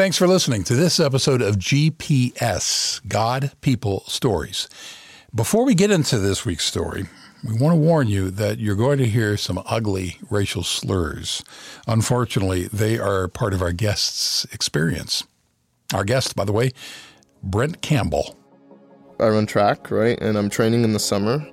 Thanks 0.00 0.16
for 0.16 0.26
listening 0.26 0.64
to 0.64 0.74
this 0.74 0.98
episode 0.98 1.42
of 1.42 1.56
GPS 1.56 3.06
God, 3.06 3.52
People, 3.60 4.02
Stories. 4.06 4.66
Before 5.34 5.62
we 5.62 5.74
get 5.74 5.90
into 5.90 6.18
this 6.18 6.46
week's 6.46 6.64
story, 6.64 7.04
we 7.46 7.58
want 7.58 7.74
to 7.74 7.78
warn 7.78 8.08
you 8.08 8.30
that 8.30 8.58
you're 8.58 8.76
going 8.76 8.96
to 8.96 9.04
hear 9.04 9.36
some 9.36 9.62
ugly 9.66 10.16
racial 10.30 10.62
slurs. 10.62 11.44
Unfortunately, 11.86 12.66
they 12.68 12.98
are 12.98 13.28
part 13.28 13.52
of 13.52 13.60
our 13.60 13.72
guest's 13.72 14.46
experience. 14.54 15.24
Our 15.92 16.04
guest, 16.04 16.34
by 16.34 16.46
the 16.46 16.52
way, 16.52 16.70
Brent 17.42 17.82
Campbell. 17.82 18.38
I 19.20 19.28
run 19.28 19.44
track, 19.44 19.90
right? 19.90 20.18
And 20.18 20.38
I'm 20.38 20.48
training 20.48 20.82
in 20.82 20.94
the 20.94 20.98
summer. 20.98 21.46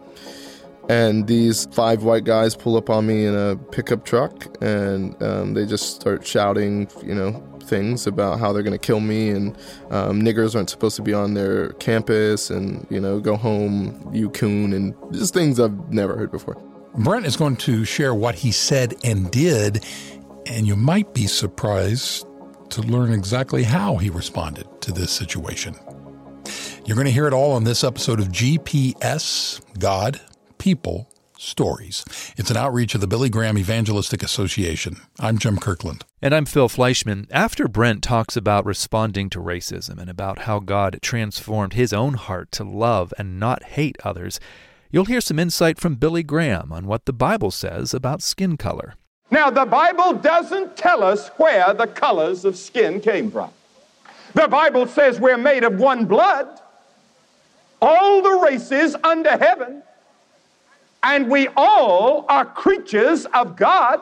And 0.90 1.28
these 1.28 1.66
five 1.74 2.04
white 2.04 2.24
guys 2.24 2.56
pull 2.56 2.78
up 2.78 2.90
on 2.90 3.08
me 3.08 3.26
in 3.26 3.36
a 3.36 3.58
pickup 3.58 4.06
truck 4.06 4.48
and 4.62 5.22
um, 5.22 5.54
they 5.54 5.66
just 5.66 5.96
start 5.96 6.26
shouting, 6.26 6.90
you 7.06 7.14
know, 7.14 7.44
things 7.64 8.08
about 8.08 8.40
how 8.40 8.54
they're 8.54 8.64
going 8.64 8.78
to 8.78 8.86
kill 8.86 9.02
me 9.02 9.30
and 9.30 9.58
um, 9.92 10.22
niggers 10.22 10.56
aren't 10.56 10.70
supposed 10.70 10.96
to 10.96 11.02
be 11.02 11.14
on 11.14 11.34
their 11.34 11.74
campus 11.74 12.50
and, 12.50 12.88
you 12.90 13.02
know, 13.02 13.20
go 13.20 13.36
home, 13.36 14.10
you 14.14 14.30
coon, 14.30 14.74
and 14.74 14.96
just 15.12 15.34
things 15.34 15.60
I've 15.60 15.92
never 15.92 16.16
heard 16.16 16.32
before. 16.32 16.56
Brent 16.96 17.26
is 17.26 17.36
going 17.36 17.58
to 17.58 17.86
share 17.86 18.14
what 18.16 18.36
he 18.36 18.52
said 18.52 18.96
and 19.04 19.30
did, 19.30 19.84
and 20.46 20.66
you 20.66 20.76
might 20.76 21.14
be 21.14 21.28
surprised 21.28 22.26
to 22.70 22.82
learn 22.82 23.14
exactly 23.14 23.64
how 23.64 23.98
he 23.98 24.10
responded 24.10 24.66
to 24.82 24.92
this 24.92 25.12
situation. 25.12 25.76
You're 26.86 26.96
going 26.96 27.06
to 27.06 27.12
hear 27.12 27.28
it 27.28 27.34
all 27.34 27.52
on 27.52 27.66
this 27.66 27.84
episode 27.84 28.20
of 28.20 28.30
GPS 28.30 29.62
God, 29.78 30.20
People, 30.58 31.10
Stories. 31.40 32.04
It's 32.36 32.50
an 32.50 32.58
outreach 32.58 32.96
of 32.96 33.02
the 33.02 33.08
Billy 33.08 33.30
Graham 33.30 33.60
Evangelistic 33.60 34.24
Association. 34.24 34.98
I'm 35.20 35.38
Jim 35.38 35.60
Kirkland. 35.60 36.04
And 36.20 36.34
I'm 36.34 36.46
Phil 36.46 36.68
Fleischman. 36.68 37.28
After 37.30 37.68
Brent 37.68 38.02
talks 38.02 38.36
about 38.36 38.66
responding 38.66 39.30
to 39.30 39.40
racism 39.40 40.00
and 40.00 40.10
about 40.10 40.40
how 40.40 40.60
God 40.60 40.98
transformed 41.04 41.74
his 41.74 41.94
own 41.94 42.16
heart 42.16 42.52
to 42.54 42.64
love 42.64 43.14
and 43.20 43.40
not 43.40 43.62
hate 43.64 43.98
others, 44.04 44.40
you'll 44.90 45.06
hear 45.06 45.22
some 45.22 45.38
insight 45.38 45.80
from 45.80 45.94
Billy 45.94 46.24
Graham 46.24 46.72
on 46.72 46.88
what 46.88 47.06
the 47.06 47.14
Bible 47.14 47.52
says 47.52 47.94
about 47.94 48.24
skin 48.24 48.58
color. 48.58 48.96
Now, 49.30 49.52
the 49.52 49.66
Bible 49.66 50.14
doesn't 50.14 50.76
tell 50.76 51.04
us 51.04 51.30
where 51.38 51.72
the 51.74 51.88
colors 51.88 52.46
of 52.46 52.58
skin 52.58 53.00
came 53.00 53.30
from. 53.30 53.52
The 54.34 54.48
Bible 54.48 54.88
says 54.88 55.20
we're 55.20 55.38
made 55.38 55.64
of 55.64 55.80
one 55.80 56.06
blood. 56.06 56.48
All 57.80 58.24
the 58.24 58.40
races 58.44 58.96
under 59.04 59.38
heaven 59.38 59.84
and 61.04 61.30
we 61.30 61.48
all 61.56 62.26
are 62.30 62.46
creatures 62.46 63.26
of 63.34 63.56
God. 63.56 64.02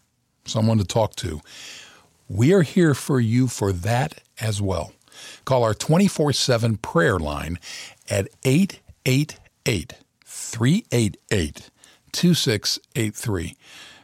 someone 0.45 0.77
to 0.77 0.85
talk 0.85 1.15
to. 1.17 1.41
We 2.29 2.53
are 2.53 2.61
here 2.61 2.93
for 2.93 3.19
you 3.19 3.47
for 3.47 3.73
that 3.73 4.21
as 4.39 4.61
well. 4.61 4.93
Call 5.43 5.63
our 5.63 5.73
24 5.73 6.31
7 6.31 6.77
prayer 6.77 7.19
line 7.19 7.59
at 8.09 8.29
888 8.45 9.93
388 10.23 11.69
2683. 12.13 13.57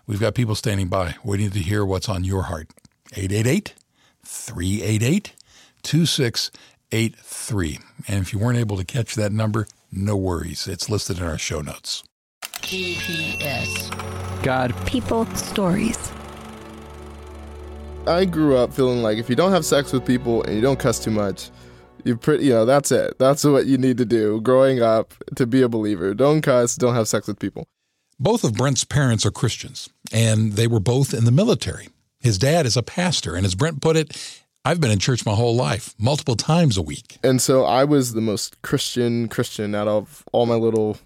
We've 0.05 0.19
got 0.19 0.35
people 0.35 0.55
standing 0.55 0.89
by 0.89 1.15
waiting 1.23 1.51
to 1.51 1.59
hear 1.59 1.85
what's 1.85 2.09
on 2.09 2.25
your 2.25 2.43
heart. 2.43 2.67
888 3.15 3.73
388 4.25 5.33
2683. 5.83 7.79
And 8.07 8.21
if 8.21 8.33
you 8.33 8.39
weren't 8.39 8.59
able 8.59 8.75
to 8.77 8.83
catch 8.83 9.15
that 9.15 9.31
number, 9.31 9.67
no 9.95 10.17
worries. 10.17 10.67
It's 10.67 10.89
listed 10.89 11.19
in 11.19 11.23
our 11.23 11.37
show 11.37 11.61
notes. 11.61 12.03
GPS. 12.61 13.89
God. 14.43 14.73
People. 14.85 15.25
Stories. 15.35 16.11
I 18.05 18.25
grew 18.25 18.57
up 18.57 18.73
feeling 18.73 19.01
like 19.01 19.17
if 19.17 19.29
you 19.29 19.35
don't 19.35 19.51
have 19.51 19.65
sex 19.65 19.93
with 19.93 20.05
people 20.05 20.43
and 20.43 20.55
you 20.55 20.61
don't 20.61 20.79
cuss 20.79 21.01
too 21.01 21.11
much, 21.11 21.49
you 22.03 22.17
pretty, 22.17 22.45
you 22.45 22.51
know, 22.51 22.65
that's 22.65 22.91
it. 22.91 23.17
That's 23.17 23.43
what 23.45 23.65
you 23.65 23.77
need 23.77 23.97
to 23.97 24.05
do 24.05 24.41
growing 24.41 24.81
up 24.81 25.13
to 25.35 25.47
be 25.47 25.61
a 25.61 25.69
believer. 25.69 26.13
Don't 26.13 26.41
cuss, 26.41 26.75
don't 26.75 26.95
have 26.95 27.07
sex 27.07 27.27
with 27.27 27.39
people. 27.39 27.67
Both 28.19 28.43
of 28.43 28.55
Brent's 28.55 28.83
parents 28.83 29.25
are 29.25 29.31
Christians, 29.31 29.89
and 30.11 30.53
they 30.53 30.67
were 30.67 30.79
both 30.79 31.13
in 31.13 31.25
the 31.25 31.31
military. 31.31 31.89
His 32.19 32.37
dad 32.37 32.65
is 32.65 32.77
a 32.77 32.83
pastor, 32.83 33.35
and 33.35 33.45
as 33.45 33.55
Brent 33.55 33.81
put 33.81 33.97
it, 33.97 34.42
I've 34.65 34.79
been 34.79 34.91
in 34.91 34.99
church 34.99 35.25
my 35.25 35.33
whole 35.33 35.55
life, 35.55 35.93
multiple 35.99 36.35
times 36.35 36.77
a 36.77 36.81
week. 36.81 37.17
And 37.21 37.41
so 37.41 37.65
I 37.65 37.83
was 37.83 38.13
the 38.13 38.21
most 38.21 38.61
Christian 38.61 39.27
Christian 39.27 39.75
out 39.75 39.89
of 39.89 40.23
all 40.31 40.45
my 40.45 40.55
little 40.55 40.97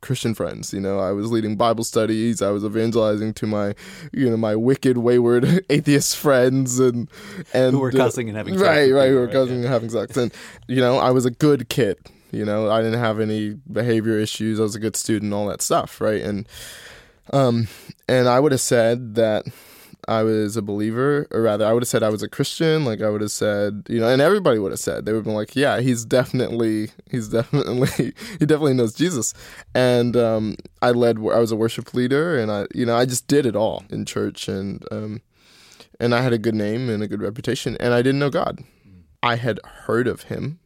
Christian 0.00 0.34
friends. 0.34 0.72
You 0.72 0.80
know, 0.80 0.98
I 0.98 1.12
was 1.12 1.30
leading 1.30 1.56
Bible 1.56 1.84
studies. 1.84 2.42
I 2.42 2.50
was 2.50 2.64
evangelizing 2.64 3.32
to 3.34 3.46
my, 3.46 3.74
you 4.12 4.28
know, 4.28 4.36
my 4.36 4.56
wicked, 4.56 4.98
wayward 4.98 5.64
atheist 5.70 6.16
friends, 6.16 6.80
and 6.80 7.08
and 7.52 7.74
who 7.74 7.80
were 7.80 7.92
cussing 7.92 8.28
and 8.28 8.36
having 8.36 8.54
sex 8.54 8.66
right, 8.66 8.90
right, 8.90 9.08
who 9.08 9.14
were 9.14 9.26
right, 9.26 9.32
cussing 9.32 9.58
yeah. 9.58 9.64
and 9.64 9.72
having 9.72 9.90
sex. 9.90 10.16
And 10.16 10.32
you 10.66 10.80
know, 10.80 10.98
I 10.98 11.10
was 11.10 11.24
a 11.24 11.30
good 11.30 11.68
kid. 11.68 11.98
You 12.32 12.44
know, 12.44 12.68
I 12.68 12.82
didn't 12.82 12.98
have 12.98 13.20
any 13.20 13.50
behavior 13.70 14.18
issues. 14.18 14.58
I 14.58 14.64
was 14.64 14.74
a 14.74 14.80
good 14.80 14.96
student, 14.96 15.32
all 15.32 15.46
that 15.46 15.62
stuff, 15.62 16.00
right? 16.00 16.20
And 16.20 16.48
um, 17.32 17.68
and 18.08 18.28
I 18.28 18.40
would 18.40 18.50
have 18.50 18.60
said 18.60 19.14
that 19.14 19.46
I 20.08 20.22
was 20.22 20.56
a 20.56 20.62
believer, 20.62 21.26
or 21.30 21.42
rather, 21.42 21.66
I 21.66 21.72
would 21.72 21.82
have 21.82 21.88
said 21.88 22.02
I 22.02 22.08
was 22.08 22.22
a 22.22 22.28
Christian. 22.28 22.84
Like 22.84 23.00
I 23.00 23.08
would 23.08 23.20
have 23.20 23.30
said, 23.30 23.86
you 23.88 24.00
know, 24.00 24.08
and 24.08 24.20
everybody 24.20 24.58
would 24.58 24.72
have 24.72 24.80
said 24.80 25.04
they 25.04 25.12
would 25.12 25.18
have 25.18 25.24
been 25.24 25.34
like, 25.34 25.56
yeah, 25.56 25.80
he's 25.80 26.04
definitely, 26.04 26.90
he's 27.10 27.28
definitely, 27.30 28.12
he 28.38 28.46
definitely 28.46 28.74
knows 28.74 28.94
Jesus. 28.94 29.34
And 29.74 30.16
um, 30.16 30.56
I 30.82 30.90
led, 30.90 31.18
I 31.18 31.38
was 31.38 31.52
a 31.52 31.56
worship 31.56 31.94
leader, 31.94 32.38
and 32.38 32.50
I, 32.50 32.66
you 32.74 32.86
know, 32.86 32.96
I 32.96 33.04
just 33.04 33.26
did 33.28 33.46
it 33.46 33.56
all 33.56 33.84
in 33.90 34.04
church, 34.04 34.48
and 34.48 34.84
um, 34.90 35.22
and 36.00 36.14
I 36.14 36.22
had 36.22 36.32
a 36.32 36.38
good 36.38 36.54
name 36.54 36.88
and 36.88 37.02
a 37.02 37.08
good 37.08 37.22
reputation, 37.22 37.76
and 37.80 37.94
I 37.94 38.02
didn't 38.02 38.18
know 38.18 38.30
God. 38.30 38.62
I 39.22 39.36
had 39.36 39.60
heard 39.64 40.06
of 40.06 40.24
him. 40.24 40.58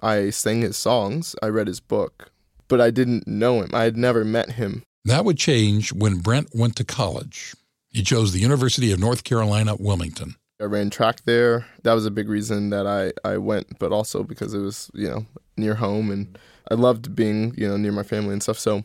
I 0.00 0.30
sang 0.30 0.60
his 0.60 0.76
songs. 0.76 1.34
I 1.42 1.48
read 1.48 1.66
his 1.66 1.80
book, 1.80 2.30
but 2.68 2.80
I 2.80 2.90
didn't 2.90 3.26
know 3.26 3.62
him. 3.62 3.70
I 3.72 3.84
had 3.84 3.96
never 3.96 4.24
met 4.24 4.52
him. 4.52 4.82
That 5.04 5.24
would 5.24 5.38
change 5.38 5.92
when 5.92 6.18
Brent 6.18 6.50
went 6.54 6.76
to 6.76 6.84
college. 6.84 7.54
He 7.94 8.02
chose 8.02 8.32
the 8.32 8.40
University 8.40 8.90
of 8.90 8.98
North 8.98 9.22
Carolina, 9.22 9.76
Wilmington. 9.78 10.34
I 10.60 10.64
ran 10.64 10.90
track 10.90 11.20
there. 11.26 11.66
That 11.84 11.94
was 11.94 12.04
a 12.04 12.10
big 12.10 12.28
reason 12.28 12.70
that 12.70 12.88
I, 12.88 13.12
I 13.26 13.38
went, 13.38 13.78
but 13.78 13.92
also 13.92 14.24
because 14.24 14.52
it 14.52 14.58
was, 14.58 14.90
you 14.94 15.08
know, 15.08 15.26
near 15.56 15.76
home 15.76 16.10
and 16.10 16.36
I 16.68 16.74
loved 16.74 17.14
being, 17.14 17.54
you 17.56 17.68
know, 17.68 17.76
near 17.76 17.92
my 17.92 18.02
family 18.02 18.32
and 18.32 18.42
stuff. 18.42 18.58
So 18.58 18.78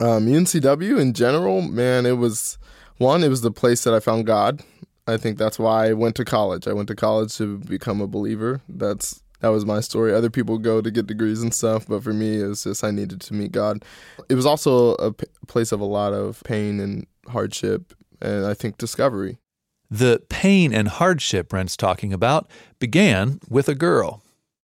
um, 0.00 0.26
UNCW 0.26 1.00
in 1.00 1.12
general, 1.12 1.62
man, 1.62 2.04
it 2.04 2.18
was 2.18 2.58
one, 2.98 3.22
it 3.22 3.28
was 3.28 3.42
the 3.42 3.52
place 3.52 3.84
that 3.84 3.94
I 3.94 4.00
found 4.00 4.26
God. 4.26 4.60
I 5.06 5.16
think 5.16 5.38
that's 5.38 5.58
why 5.58 5.88
I 5.88 5.92
went 5.92 6.16
to 6.16 6.24
college. 6.24 6.66
I 6.66 6.72
went 6.72 6.88
to 6.88 6.96
college 6.96 7.36
to 7.36 7.58
become 7.58 8.00
a 8.00 8.08
believer. 8.08 8.60
That's 8.68 9.22
that 9.40 9.48
was 9.48 9.66
my 9.66 9.80
story. 9.80 10.14
Other 10.14 10.30
people 10.30 10.58
go 10.58 10.80
to 10.80 10.90
get 10.90 11.06
degrees 11.06 11.42
and 11.42 11.52
stuff, 11.52 11.86
but 11.86 12.02
for 12.02 12.14
me, 12.14 12.40
it 12.40 12.46
was 12.46 12.64
just 12.64 12.82
I 12.82 12.90
needed 12.90 13.20
to 13.20 13.34
meet 13.34 13.52
God. 13.52 13.84
It 14.30 14.34
was 14.34 14.46
also 14.46 14.94
a 14.94 15.12
p- 15.12 15.26
place 15.46 15.70
of 15.70 15.80
a 15.80 15.84
lot 15.84 16.14
of 16.14 16.42
pain 16.44 16.80
and 16.80 17.06
hardship, 17.28 17.94
and 18.20 18.46
I 18.46 18.54
think 18.54 18.78
discovery. 18.78 19.38
The 19.90 20.22
pain 20.28 20.72
and 20.72 20.88
hardship 20.88 21.48
Brent's 21.48 21.76
talking 21.76 22.12
about 22.12 22.50
began 22.78 23.40
with 23.48 23.68
a 23.68 23.74
girl. 23.74 24.22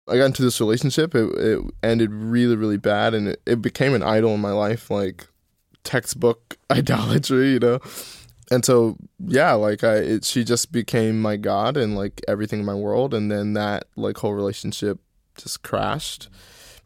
I 0.08 0.16
got 0.16 0.26
into 0.26 0.42
this 0.42 0.60
relationship. 0.60 1.14
It, 1.14 1.28
it 1.36 1.62
ended 1.82 2.12
really, 2.12 2.56
really 2.56 2.78
bad, 2.78 3.14
and 3.14 3.28
it, 3.28 3.42
it 3.44 3.62
became 3.62 3.94
an 3.94 4.02
idol 4.02 4.34
in 4.34 4.40
my 4.40 4.52
life, 4.52 4.90
like 4.90 5.28
textbook 5.84 6.56
idolatry, 6.70 7.52
you 7.52 7.58
know. 7.58 7.80
And 8.50 8.64
so, 8.64 8.96
yeah, 9.18 9.52
like 9.52 9.84
I, 9.84 9.96
it, 9.96 10.24
she 10.24 10.44
just 10.44 10.72
became 10.72 11.20
my 11.20 11.36
god 11.36 11.76
and 11.76 11.94
like 11.94 12.22
everything 12.26 12.60
in 12.60 12.66
my 12.66 12.74
world, 12.74 13.12
and 13.12 13.30
then 13.30 13.52
that 13.54 13.84
like 13.96 14.18
whole 14.18 14.32
relationship 14.32 14.98
just 15.36 15.62
crashed 15.62 16.28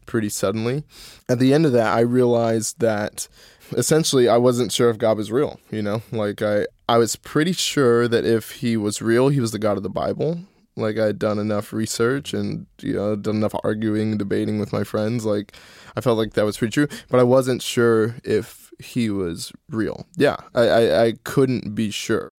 pretty 0.05 0.29
suddenly. 0.29 0.83
At 1.29 1.39
the 1.39 1.53
end 1.53 1.65
of 1.65 1.71
that, 1.71 1.95
I 1.95 2.01
realized 2.01 2.79
that 2.79 3.27
essentially 3.75 4.27
I 4.27 4.37
wasn't 4.37 4.71
sure 4.71 4.89
if 4.89 4.97
God 4.97 5.17
was 5.17 5.31
real. 5.31 5.59
You 5.71 5.81
know, 5.81 6.01
like 6.11 6.41
I, 6.41 6.65
I 6.87 6.97
was 6.97 7.15
pretty 7.15 7.53
sure 7.53 8.07
that 8.07 8.25
if 8.25 8.51
He 8.51 8.77
was 8.77 9.01
real, 9.01 9.29
He 9.29 9.39
was 9.39 9.51
the 9.51 9.59
God 9.59 9.77
of 9.77 9.83
the 9.83 9.89
Bible. 9.89 10.39
Like 10.75 10.97
I'd 10.97 11.19
done 11.19 11.37
enough 11.37 11.71
research 11.71 12.33
and 12.33 12.65
you 12.81 12.93
know 12.93 13.15
done 13.15 13.35
enough 13.35 13.53
arguing 13.63 14.17
debating 14.17 14.59
with 14.59 14.73
my 14.73 14.83
friends. 14.83 15.25
Like 15.25 15.55
I 15.95 16.01
felt 16.01 16.17
like 16.17 16.33
that 16.33 16.45
was 16.45 16.57
pretty 16.57 16.71
true, 16.71 16.87
but 17.09 17.19
I 17.19 17.23
wasn't 17.23 17.61
sure 17.61 18.15
if 18.23 18.71
he 18.79 19.09
was 19.09 19.51
real. 19.69 20.07
Yeah, 20.15 20.37
I, 20.55 20.61
I, 20.61 21.03
I 21.05 21.13
couldn't 21.23 21.75
be 21.75 21.91
sure. 21.91 22.31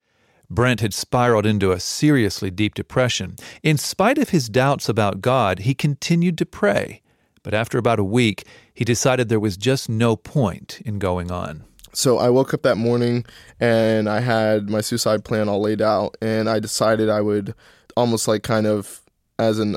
Brent 0.51 0.81
had 0.81 0.93
spiraled 0.93 1.47
into 1.47 1.73
a 1.73 1.81
seriously 1.81 2.51
deep 2.51 2.75
depression. 2.75 3.37
In 3.63 3.79
spite 3.79 4.19
of 4.19 4.31
his 4.31 4.49
doubts 4.49 4.89
about 4.89 5.21
God, 5.21 5.61
he 5.61 5.75
continued 5.75 6.37
to 6.39 6.47
pray. 6.47 7.01
But 7.44 7.55
after 7.55 7.79
about 7.79 8.00
a 8.00 8.05
week, 8.05 8.44
he 8.75 8.85
decided 8.85 9.29
there 9.29 9.38
was 9.38 9.56
just 9.56 9.88
no 9.88 10.17
point 10.17 10.81
in 10.85 10.99
going 10.99 11.31
on. 11.31 11.62
So 11.93 12.19
I 12.19 12.29
woke 12.31 12.52
up 12.52 12.62
that 12.62 12.76
morning 12.76 13.25
and 13.61 14.08
I 14.08 14.19
had 14.19 14.69
my 14.69 14.81
suicide 14.81 15.25
plan 15.25 15.49
all 15.49 15.61
laid 15.61 15.81
out, 15.81 16.17
and 16.20 16.49
I 16.49 16.58
decided 16.58 17.08
I 17.08 17.20
would 17.20 17.55
almost 17.96 18.26
like 18.26 18.43
kind 18.43 18.67
of 18.67 19.00
as 19.38 19.61
an 19.61 19.76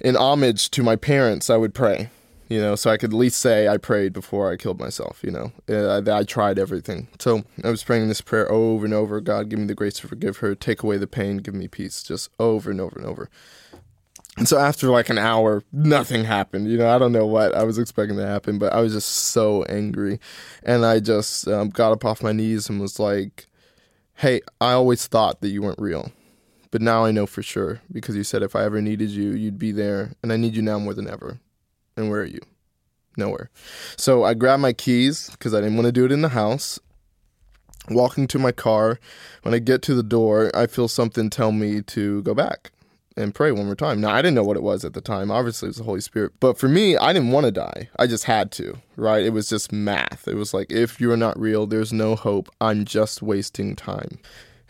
in 0.00 0.16
homage 0.16 0.70
to 0.70 0.82
my 0.82 0.96
parents, 0.96 1.48
I 1.48 1.56
would 1.56 1.74
pray 1.74 2.10
you 2.48 2.60
know, 2.60 2.76
so 2.76 2.90
I 2.90 2.96
could 2.96 3.10
at 3.10 3.16
least 3.16 3.38
say 3.38 3.68
I 3.68 3.78
prayed 3.78 4.12
before 4.12 4.52
I 4.52 4.56
killed 4.56 4.78
myself, 4.78 5.20
you 5.22 5.30
know. 5.30 5.52
I, 5.68 6.02
I 6.18 6.24
tried 6.24 6.58
everything. 6.58 7.08
So 7.18 7.44
I 7.62 7.70
was 7.70 7.82
praying 7.82 8.08
this 8.08 8.20
prayer 8.20 8.50
over 8.50 8.84
and 8.84 8.94
over 8.94 9.20
God, 9.20 9.48
give 9.48 9.58
me 9.58 9.66
the 9.66 9.74
grace 9.74 9.94
to 10.00 10.08
forgive 10.08 10.38
her, 10.38 10.54
take 10.54 10.82
away 10.82 10.98
the 10.98 11.06
pain, 11.06 11.38
give 11.38 11.54
me 11.54 11.68
peace, 11.68 12.02
just 12.02 12.30
over 12.38 12.70
and 12.70 12.80
over 12.80 12.98
and 12.98 13.06
over. 13.06 13.30
And 14.36 14.48
so 14.48 14.58
after 14.58 14.88
like 14.88 15.10
an 15.10 15.18
hour, 15.18 15.62
nothing 15.72 16.24
happened. 16.24 16.68
You 16.68 16.78
know, 16.78 16.94
I 16.94 16.98
don't 16.98 17.12
know 17.12 17.26
what 17.26 17.54
I 17.54 17.62
was 17.62 17.78
expecting 17.78 18.16
to 18.16 18.26
happen, 18.26 18.58
but 18.58 18.72
I 18.72 18.80
was 18.80 18.92
just 18.92 19.08
so 19.08 19.62
angry. 19.64 20.18
And 20.64 20.84
I 20.84 20.98
just 20.98 21.46
um, 21.46 21.70
got 21.70 21.92
up 21.92 22.04
off 22.04 22.22
my 22.22 22.32
knees 22.32 22.68
and 22.68 22.80
was 22.80 22.98
like, 22.98 23.46
hey, 24.14 24.40
I 24.60 24.72
always 24.72 25.06
thought 25.06 25.40
that 25.40 25.50
you 25.50 25.62
weren't 25.62 25.80
real. 25.80 26.10
But 26.72 26.82
now 26.82 27.04
I 27.04 27.12
know 27.12 27.26
for 27.26 27.42
sure 27.42 27.80
because 27.92 28.16
you 28.16 28.24
said 28.24 28.42
if 28.42 28.56
I 28.56 28.64
ever 28.64 28.82
needed 28.82 29.10
you, 29.10 29.30
you'd 29.30 29.58
be 29.58 29.70
there. 29.70 30.14
And 30.22 30.32
I 30.32 30.36
need 30.36 30.56
you 30.56 30.62
now 30.62 30.80
more 30.80 30.94
than 30.94 31.08
ever. 31.08 31.38
And 31.96 32.10
where 32.10 32.22
are 32.22 32.26
you? 32.26 32.40
Nowhere. 33.16 33.50
So 33.96 34.24
I 34.24 34.34
grab 34.34 34.58
my 34.58 34.72
keys 34.72 35.30
because 35.30 35.54
I 35.54 35.60
didn't 35.60 35.76
want 35.76 35.86
to 35.86 35.92
do 35.92 36.04
it 36.04 36.10
in 36.10 36.22
the 36.22 36.30
house. 36.30 36.80
Walking 37.90 38.26
to 38.28 38.38
my 38.40 38.50
car, 38.50 38.98
when 39.42 39.54
I 39.54 39.58
get 39.58 39.82
to 39.82 39.94
the 39.94 40.02
door, 40.02 40.50
I 40.54 40.66
feel 40.66 40.88
something 40.88 41.30
tell 41.30 41.52
me 41.52 41.82
to 41.82 42.22
go 42.22 42.34
back 42.34 42.72
and 43.16 43.34
pray 43.34 43.52
one 43.52 43.66
more 43.66 43.76
time. 43.76 44.00
Now, 44.00 44.12
I 44.12 44.22
didn't 44.22 44.34
know 44.34 44.44
what 44.44 44.56
it 44.56 44.62
was 44.62 44.84
at 44.84 44.92
the 44.94 45.00
time. 45.00 45.30
Obviously, 45.30 45.66
it 45.66 45.70
was 45.70 45.76
the 45.76 45.84
Holy 45.84 46.00
Spirit. 46.00 46.32
But 46.40 46.58
for 46.58 46.68
me, 46.68 46.96
I 46.96 47.12
didn't 47.12 47.30
want 47.30 47.46
to 47.46 47.52
die. 47.52 47.88
I 47.98 48.06
just 48.06 48.24
had 48.24 48.50
to, 48.52 48.78
right? 48.96 49.24
It 49.24 49.32
was 49.32 49.48
just 49.48 49.72
math. 49.72 50.26
It 50.26 50.34
was 50.34 50.52
like, 50.52 50.70
if 50.70 51.00
you're 51.00 51.16
not 51.16 51.38
real, 51.38 51.66
there's 51.66 51.92
no 51.92 52.16
hope. 52.16 52.50
I'm 52.60 52.84
just 52.84 53.22
wasting 53.22 53.76
time. 53.76 54.18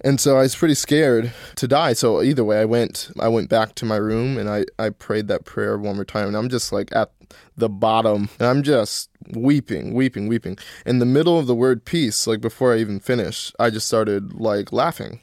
And 0.04 0.20
so 0.20 0.36
I 0.36 0.42
was 0.42 0.54
pretty 0.54 0.74
scared 0.74 1.32
to 1.56 1.66
die. 1.66 1.94
So 1.94 2.22
either 2.22 2.44
way, 2.44 2.60
I 2.60 2.66
went 2.66 3.10
I 3.18 3.28
went 3.28 3.48
back 3.48 3.74
to 3.76 3.86
my 3.86 3.96
room 3.96 4.36
and 4.36 4.50
I, 4.50 4.66
I 4.78 4.90
prayed 4.90 5.28
that 5.28 5.46
prayer 5.46 5.78
one 5.78 5.96
more 5.96 6.04
time. 6.04 6.28
And 6.28 6.36
I'm 6.36 6.50
just 6.50 6.72
like 6.72 6.94
at 6.94 7.10
the 7.56 7.70
bottom 7.70 8.28
and 8.38 8.46
I'm 8.46 8.62
just 8.62 9.08
weeping, 9.30 9.94
weeping, 9.94 10.28
weeping. 10.28 10.58
In 10.84 10.98
the 10.98 11.06
middle 11.06 11.38
of 11.38 11.46
the 11.46 11.54
word 11.54 11.86
peace, 11.86 12.26
like 12.26 12.42
before 12.42 12.74
I 12.74 12.78
even 12.78 13.00
finished, 13.00 13.56
I 13.58 13.70
just 13.70 13.86
started 13.86 14.34
like 14.34 14.72
laughing. 14.74 15.20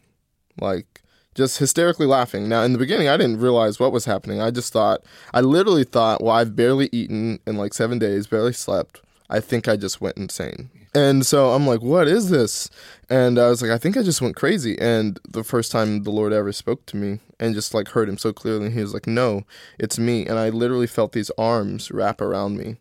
Like 0.59 0.90
just 1.35 1.57
hysterically 1.59 2.05
laughing. 2.05 2.49
Now, 2.49 2.63
in 2.63 2.73
the 2.73 2.79
beginning, 2.79 3.07
I 3.07 3.17
didn't 3.17 3.39
realize 3.39 3.79
what 3.79 3.91
was 3.91 4.05
happening. 4.05 4.41
I 4.41 4.51
just 4.51 4.73
thought, 4.73 5.01
I 5.33 5.41
literally 5.41 5.83
thought, 5.83 6.21
well, 6.21 6.35
I've 6.35 6.55
barely 6.55 6.89
eaten 6.91 7.39
in 7.47 7.57
like 7.57 7.73
seven 7.73 7.99
days, 7.99 8.27
barely 8.27 8.53
slept. 8.53 9.01
I 9.29 9.39
think 9.39 9.67
I 9.67 9.77
just 9.77 10.01
went 10.01 10.17
insane. 10.17 10.69
And 10.93 11.25
so 11.25 11.51
I'm 11.51 11.65
like, 11.65 11.81
what 11.81 12.09
is 12.09 12.29
this? 12.29 12.69
And 13.09 13.39
I 13.39 13.47
was 13.47 13.61
like, 13.61 13.71
I 13.71 13.77
think 13.77 13.95
I 13.95 14.03
just 14.03 14.21
went 14.21 14.35
crazy. 14.35 14.77
And 14.77 15.19
the 15.27 15.43
first 15.43 15.71
time 15.71 16.03
the 16.03 16.11
Lord 16.11 16.33
ever 16.33 16.51
spoke 16.51 16.85
to 16.87 16.97
me 16.97 17.19
and 17.39 17.55
just 17.55 17.73
like 17.73 17.87
heard 17.89 18.09
him 18.09 18.17
so 18.17 18.33
clearly, 18.33 18.69
he 18.69 18.81
was 18.81 18.93
like, 18.93 19.07
no, 19.07 19.43
it's 19.79 19.97
me. 19.97 20.25
And 20.25 20.37
I 20.37 20.49
literally 20.49 20.87
felt 20.87 21.13
these 21.13 21.31
arms 21.37 21.91
wrap 21.91 22.19
around 22.19 22.57
me. 22.57 22.75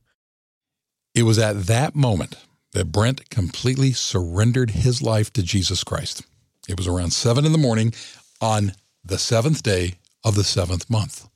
It 1.14 1.23
was 1.23 1.38
at 1.38 1.67
that 1.67 1.94
moment 1.94 2.35
that 2.73 2.91
Brent 2.91 3.31
completely 3.31 3.93
surrendered 3.93 4.70
his 4.70 5.02
life 5.02 5.32
to 5.35 5.43
Jesus 5.43 5.85
Christ. 5.85 6.23
It 6.69 6.76
was 6.76 6.88
around 6.88 7.12
seven 7.12 7.44
in 7.44 7.52
the 7.52 7.58
morning 7.58 7.93
on 8.40 8.72
the 9.04 9.19
seventh 9.19 9.62
day 9.62 9.94
of 10.25 10.34
the 10.34 10.44
seventh 10.44 10.88
month, 10.90 11.28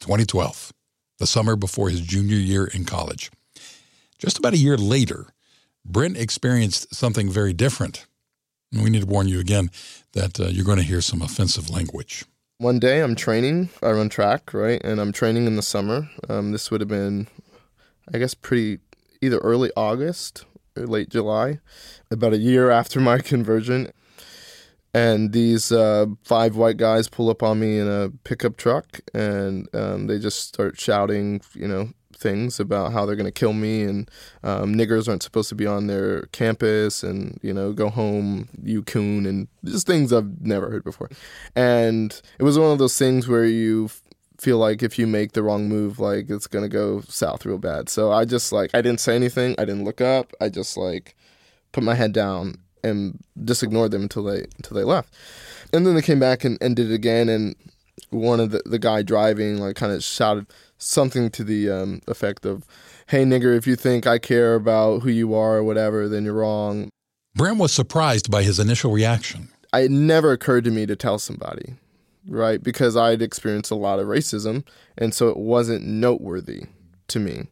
2012, 0.00 0.72
the 1.18 1.26
summer 1.26 1.56
before 1.56 1.90
his 1.90 2.00
junior 2.00 2.36
year 2.36 2.66
in 2.66 2.84
college. 2.84 3.30
Just 4.18 4.38
about 4.38 4.52
a 4.52 4.58
year 4.58 4.76
later, 4.76 5.28
Brent 5.84 6.16
experienced 6.16 6.94
something 6.94 7.30
very 7.30 7.52
different. 7.52 8.06
And 8.72 8.82
we 8.82 8.90
need 8.90 9.02
to 9.02 9.06
warn 9.06 9.28
you 9.28 9.40
again 9.40 9.70
that 10.12 10.38
uh, 10.38 10.44
you're 10.44 10.64
going 10.64 10.78
to 10.78 10.84
hear 10.84 11.00
some 11.00 11.22
offensive 11.22 11.70
language. 11.70 12.24
One 12.58 12.78
day 12.78 13.00
I'm 13.00 13.16
training, 13.16 13.70
I 13.82 13.90
run 13.92 14.10
track, 14.10 14.52
right? 14.52 14.80
And 14.84 15.00
I'm 15.00 15.12
training 15.12 15.46
in 15.46 15.56
the 15.56 15.62
summer. 15.62 16.08
Um, 16.28 16.52
this 16.52 16.70
would 16.70 16.80
have 16.80 16.88
been, 16.88 17.26
I 18.12 18.18
guess, 18.18 18.34
pretty 18.34 18.78
either 19.22 19.38
early 19.38 19.70
August 19.76 20.44
or 20.76 20.86
late 20.86 21.08
July, 21.08 21.58
about 22.10 22.32
a 22.32 22.38
year 22.38 22.70
after 22.70 23.00
my 23.00 23.18
conversion. 23.32 23.90
And 24.92 25.32
these 25.32 25.70
uh, 25.70 26.06
five 26.24 26.56
white 26.56 26.76
guys 26.76 27.08
pull 27.08 27.30
up 27.30 27.42
on 27.42 27.60
me 27.60 27.78
in 27.78 27.88
a 27.88 28.10
pickup 28.24 28.56
truck 28.56 29.00
and 29.14 29.68
um, 29.74 30.08
they 30.08 30.18
just 30.18 30.48
start 30.48 30.80
shouting, 30.80 31.40
you 31.54 31.68
know, 31.68 31.90
things 32.20 32.60
about 32.60 32.92
how 32.92 33.06
they're 33.06 33.16
going 33.16 33.24
to 33.24 33.32
kill 33.32 33.52
me 33.52 33.82
and 33.82 34.10
um, 34.42 34.74
niggers 34.74 35.08
aren't 35.08 35.22
supposed 35.22 35.48
to 35.48 35.54
be 35.54 35.66
on 35.66 35.86
their 35.86 36.22
campus 36.26 37.02
and 37.02 37.38
you 37.42 37.52
know 37.52 37.72
go 37.72 37.88
home 37.88 38.46
you 38.62 38.82
coon 38.82 39.24
and 39.24 39.48
just 39.64 39.86
things 39.86 40.12
I've 40.12 40.40
never 40.40 40.70
heard 40.70 40.84
before. 40.84 41.08
And 41.56 42.20
it 42.38 42.42
was 42.42 42.58
one 42.58 42.72
of 42.72 42.78
those 42.78 42.98
things 42.98 43.26
where 43.26 43.46
you 43.46 43.88
feel 44.38 44.58
like 44.58 44.82
if 44.82 44.98
you 44.98 45.06
make 45.06 45.32
the 45.32 45.42
wrong 45.42 45.68
move 45.68 45.98
like 45.98 46.30
it's 46.30 46.46
going 46.46 46.62
to 46.62 46.68
go 46.68 47.00
south 47.02 47.44
real 47.44 47.58
bad. 47.58 47.88
So 47.88 48.12
I 48.12 48.24
just 48.24 48.52
like 48.52 48.70
I 48.74 48.82
didn't 48.82 49.00
say 49.00 49.16
anything. 49.16 49.54
I 49.58 49.64
didn't 49.64 49.84
look 49.84 50.00
up. 50.00 50.32
I 50.40 50.48
just 50.50 50.76
like 50.76 51.16
put 51.72 51.82
my 51.82 51.94
head 51.94 52.12
down 52.12 52.59
and 52.82 53.18
just 53.44 53.62
ignored 53.62 53.90
them 53.90 54.02
until 54.02 54.24
they 54.24 54.46
until 54.56 54.76
they 54.76 54.84
left. 54.84 55.14
And 55.72 55.86
then 55.86 55.94
they 55.94 56.02
came 56.02 56.18
back 56.18 56.44
and, 56.44 56.58
and 56.60 56.74
did 56.74 56.90
it 56.90 56.94
again 56.94 57.28
and 57.28 57.54
one 58.10 58.40
of 58.40 58.50
the 58.50 58.62
the 58.64 58.78
guy 58.78 59.02
driving 59.02 59.58
like 59.58 59.76
kind 59.76 59.92
of 59.92 60.02
shouted 60.02 60.46
something 60.78 61.30
to 61.30 61.44
the 61.44 61.70
um, 61.70 62.00
effect 62.08 62.44
of, 62.44 62.64
"Hey 63.08 63.24
nigger, 63.24 63.56
if 63.56 63.66
you 63.66 63.76
think 63.76 64.06
I 64.06 64.18
care 64.18 64.54
about 64.54 65.02
who 65.02 65.10
you 65.10 65.34
are 65.34 65.58
or 65.58 65.64
whatever, 65.64 66.08
then 66.08 66.24
you're 66.24 66.34
wrong." 66.34 66.90
Brent 67.34 67.58
was 67.58 67.72
surprised 67.72 68.30
by 68.30 68.42
his 68.42 68.58
initial 68.58 68.90
reaction. 68.90 69.48
It 69.72 69.90
never 69.90 70.32
occurred 70.32 70.64
to 70.64 70.70
me 70.70 70.84
to 70.86 70.96
tell 70.96 71.18
somebody, 71.18 71.74
right? 72.26 72.60
Because 72.60 72.96
I'd 72.96 73.22
experienced 73.22 73.70
a 73.70 73.76
lot 73.76 74.00
of 74.00 74.06
racism, 74.06 74.66
and 74.98 75.14
so 75.14 75.28
it 75.28 75.36
wasn't 75.36 75.84
noteworthy 75.84 76.64
to 77.08 77.20
me. 77.20 77.46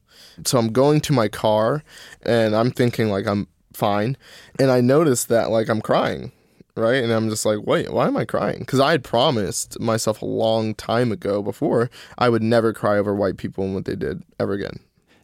So 0.45 0.59
I'm 0.59 0.73
going 0.73 1.01
to 1.03 1.13
my 1.13 1.29
car, 1.29 1.85
and 2.23 2.57
I'm 2.57 2.73
thinking 2.73 3.09
like 3.09 3.27
I'm 3.27 3.47
fine, 3.79 4.17
and 4.59 4.71
I 4.71 4.81
notice 4.81 5.25
that 5.25 5.51
like 5.51 5.69
I'm 5.69 5.81
crying 5.81 6.33
right? 6.79 7.03
And 7.03 7.13
I'm 7.13 7.29
just 7.29 7.45
like, 7.45 7.67
wait, 7.67 7.93
why 7.93 8.07
am 8.07 8.17
I 8.17 8.25
crying? 8.25 8.61
Because 8.61 8.81
I 8.81 8.93
had 8.93 9.05
promised 9.05 9.79
myself 9.81 10.23
a 10.23 10.27
long 10.27 10.75
time 10.75 11.13
ago 11.13 11.43
before 11.43 11.91
I 12.17 12.29
would 12.29 12.43
never 12.43 12.73
cry 12.73 12.99
over 12.99 13.15
white 13.15 13.37
people 13.37 13.65
and 13.65 13.75
what 13.75 13.85
they 13.85 13.97
did 13.97 14.23
ever 14.39 14.53
again. 14.53 14.81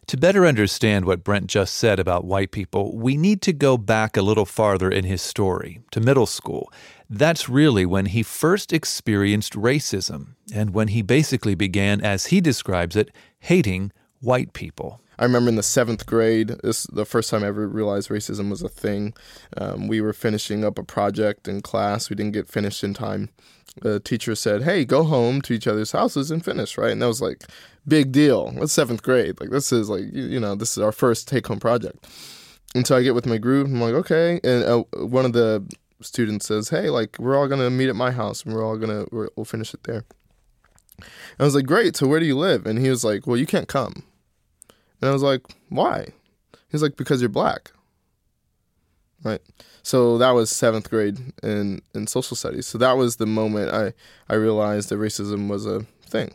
To 0.07 0.17
better 0.17 0.45
understand 0.45 1.05
what 1.05 1.23
Brent 1.23 1.47
just 1.47 1.75
said 1.75 1.97
about 1.97 2.25
white 2.25 2.51
people, 2.51 2.95
we 2.95 3.17
need 3.17 3.41
to 3.41 3.53
go 3.53 3.75
back 3.75 4.15
a 4.15 4.21
little 4.21 4.45
farther 4.45 4.89
in 4.89 5.03
his 5.03 5.21
story, 5.21 5.81
to 5.91 5.99
middle 5.99 6.27
school. 6.27 6.71
That's 7.09 7.49
really 7.49 7.87
when 7.87 8.07
he 8.07 8.21
first 8.21 8.71
experienced 8.71 9.53
racism, 9.53 10.35
and 10.53 10.75
when 10.75 10.89
he 10.89 11.01
basically 11.01 11.55
began, 11.55 12.01
as 12.01 12.27
he 12.27 12.39
describes 12.39 12.95
it, 12.95 13.09
hating 13.39 13.91
white 14.25 14.53
people. 14.53 15.01
I 15.17 15.23
remember 15.23 15.49
in 15.49 15.55
the 15.55 15.63
seventh 15.63 16.05
grade, 16.05 16.49
this 16.63 16.83
the 16.87 17.05
first 17.05 17.29
time 17.29 17.43
I 17.43 17.47
ever 17.47 17.67
realized 17.67 18.09
racism 18.09 18.49
was 18.49 18.61
a 18.61 18.69
thing. 18.69 19.13
Um, 19.55 19.87
we 19.87 20.01
were 20.01 20.13
finishing 20.13 20.65
up 20.65 20.77
a 20.77 20.83
project 20.83 21.47
in 21.47 21.61
class. 21.61 22.09
We 22.09 22.15
didn't 22.15 22.33
get 22.33 22.49
finished 22.49 22.83
in 22.83 22.93
time. 22.93 23.29
The 23.81 23.99
teacher 23.99 24.35
said, 24.35 24.63
"Hey, 24.63 24.83
go 24.83 25.03
home 25.03 25.41
to 25.43 25.53
each 25.53 25.67
other's 25.67 25.91
houses 25.91 26.31
and 26.31 26.43
finish." 26.43 26.77
Right, 26.77 26.91
and 26.91 27.01
that 27.01 27.07
was 27.07 27.21
like 27.21 27.43
big 27.87 28.11
deal. 28.11 28.51
That's 28.51 28.73
seventh 28.73 29.03
grade. 29.03 29.39
Like 29.39 29.51
this 29.51 29.71
is 29.71 29.89
like 29.89 30.03
you, 30.11 30.39
know 30.39 30.55
this 30.55 30.71
is 30.71 30.83
our 30.83 30.91
first 30.91 31.27
take 31.27 31.47
home 31.47 31.59
project. 31.59 32.07
And 32.73 32.85
so 32.85 32.97
I 32.97 33.03
get 33.03 33.15
with 33.15 33.25
my 33.25 33.37
group. 33.37 33.67
I'm 33.67 33.79
like, 33.79 33.93
okay. 33.93 34.41
And 34.43 34.63
uh, 34.63 34.83
one 35.05 35.25
of 35.25 35.31
the 35.31 35.65
students 36.01 36.47
says, 36.47 36.69
"Hey, 36.69 36.89
like 36.89 37.17
we're 37.19 37.37
all 37.37 37.47
gonna 37.47 37.69
meet 37.69 37.89
at 37.89 37.95
my 37.95 38.11
house 38.11 38.43
and 38.43 38.53
we're 38.53 38.65
all 38.65 38.77
gonna 38.77 39.05
we 39.11 39.27
will 39.37 39.45
finish 39.45 39.73
it 39.73 39.83
there." 39.83 40.03
And 40.97 41.39
I 41.39 41.43
was 41.43 41.55
like, 41.55 41.65
"Great. 41.65 41.95
So 41.95 42.07
where 42.07 42.19
do 42.19 42.25
you 42.25 42.37
live?" 42.37 42.65
And 42.65 42.79
he 42.79 42.89
was 42.89 43.03
like, 43.03 43.25
"Well, 43.25 43.37
you 43.37 43.45
can't 43.45 43.69
come." 43.69 44.03
And 45.01 45.09
I 45.09 45.13
was 45.13 45.23
like, 45.23 45.41
why? 45.69 46.07
He's 46.69 46.81
like, 46.81 46.97
because 46.97 47.21
you're 47.21 47.29
black. 47.29 47.71
Right. 49.23 49.41
So 49.81 50.17
that 50.17 50.31
was 50.31 50.49
seventh 50.49 50.89
grade 50.89 51.19
in, 51.41 51.81
in 51.93 52.07
social 52.07 52.35
studies. 52.35 52.67
So 52.67 52.77
that 52.77 52.93
was 52.93 53.15
the 53.15 53.25
moment 53.25 53.71
I, 53.71 53.93
I 54.29 54.35
realized 54.35 54.89
that 54.89 54.99
racism 54.99 55.47
was 55.47 55.65
a 55.65 55.85
thing. 56.05 56.33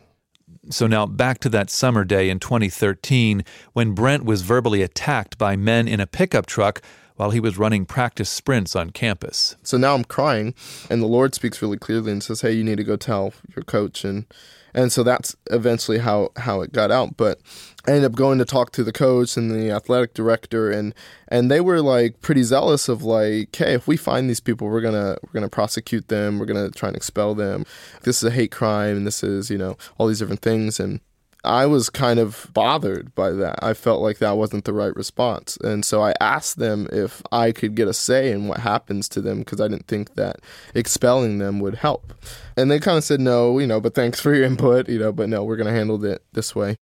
So 0.69 0.87
now 0.87 1.05
back 1.05 1.39
to 1.39 1.49
that 1.49 1.69
summer 1.69 2.03
day 2.03 2.29
in 2.29 2.39
2013 2.39 3.43
when 3.73 3.93
Brent 3.93 4.25
was 4.25 4.41
verbally 4.41 4.81
attacked 4.81 5.37
by 5.37 5.55
men 5.55 5.87
in 5.87 5.99
a 5.99 6.07
pickup 6.07 6.45
truck 6.45 6.81
while 7.21 7.29
he 7.29 7.39
was 7.39 7.55
running 7.55 7.85
practice 7.85 8.31
sprints 8.31 8.75
on 8.75 8.89
campus. 8.89 9.55
So 9.61 9.77
now 9.77 9.93
I'm 9.93 10.03
crying, 10.03 10.55
and 10.89 11.03
the 11.03 11.07
Lord 11.07 11.35
speaks 11.35 11.61
really 11.61 11.77
clearly 11.77 12.11
and 12.11 12.23
says, 12.23 12.41
"Hey, 12.41 12.53
you 12.53 12.63
need 12.63 12.77
to 12.77 12.83
go 12.83 12.95
tell 12.95 13.31
your 13.55 13.63
coach." 13.63 14.03
And 14.03 14.25
and 14.73 14.91
so 14.91 15.03
that's 15.03 15.35
eventually 15.51 15.99
how 15.99 16.31
how 16.37 16.61
it 16.61 16.71
got 16.71 16.89
out. 16.89 17.17
But 17.17 17.39
I 17.87 17.91
ended 17.91 18.05
up 18.05 18.15
going 18.15 18.39
to 18.39 18.45
talk 18.45 18.71
to 18.71 18.83
the 18.83 18.91
coach 18.91 19.37
and 19.37 19.51
the 19.51 19.69
athletic 19.69 20.15
director, 20.15 20.71
and 20.71 20.95
and 21.27 21.51
they 21.51 21.61
were 21.61 21.83
like 21.83 22.21
pretty 22.21 22.41
zealous 22.41 22.89
of 22.89 23.03
like, 23.03 23.55
"Hey, 23.55 23.75
if 23.75 23.87
we 23.87 23.97
find 23.97 24.27
these 24.27 24.39
people, 24.39 24.67
we're 24.67 24.81
gonna 24.81 25.15
we're 25.21 25.33
gonna 25.33 25.47
prosecute 25.47 26.07
them. 26.07 26.39
We're 26.39 26.47
gonna 26.47 26.71
try 26.71 26.89
and 26.89 26.97
expel 26.97 27.35
them. 27.35 27.67
This 28.01 28.17
is 28.17 28.23
a 28.23 28.31
hate 28.31 28.51
crime, 28.51 28.97
and 28.97 29.05
this 29.05 29.23
is 29.23 29.51
you 29.51 29.59
know 29.59 29.77
all 29.99 30.07
these 30.07 30.17
different 30.17 30.41
things." 30.41 30.79
And 30.79 31.01
I 31.43 31.65
was 31.65 31.89
kind 31.89 32.19
of 32.19 32.47
bothered 32.53 33.15
by 33.15 33.31
that. 33.31 33.63
I 33.63 33.73
felt 33.73 34.01
like 34.01 34.19
that 34.19 34.37
wasn't 34.37 34.65
the 34.65 34.73
right 34.73 34.95
response. 34.95 35.57
And 35.57 35.83
so 35.83 36.03
I 36.03 36.13
asked 36.21 36.59
them 36.59 36.87
if 36.91 37.21
I 37.31 37.51
could 37.51 37.75
get 37.75 37.87
a 37.87 37.93
say 37.93 38.31
in 38.31 38.47
what 38.47 38.59
happens 38.59 39.09
to 39.09 39.21
them 39.21 39.39
because 39.39 39.59
I 39.59 39.67
didn't 39.67 39.87
think 39.87 40.15
that 40.15 40.37
expelling 40.75 41.39
them 41.39 41.59
would 41.59 41.75
help. 41.75 42.13
And 42.55 42.69
they 42.69 42.79
kind 42.79 42.97
of 42.97 43.03
said, 43.03 43.19
no, 43.19 43.57
you 43.57 43.65
know, 43.65 43.81
but 43.81 43.95
thanks 43.95 44.19
for 44.19 44.33
your 44.33 44.45
input, 44.45 44.87
you 44.87 44.99
know, 44.99 45.11
but 45.11 45.29
no, 45.29 45.43
we're 45.43 45.57
going 45.57 45.67
to 45.67 45.73
handle 45.73 46.03
it 46.05 46.23
this 46.33 46.55
way. 46.55 46.75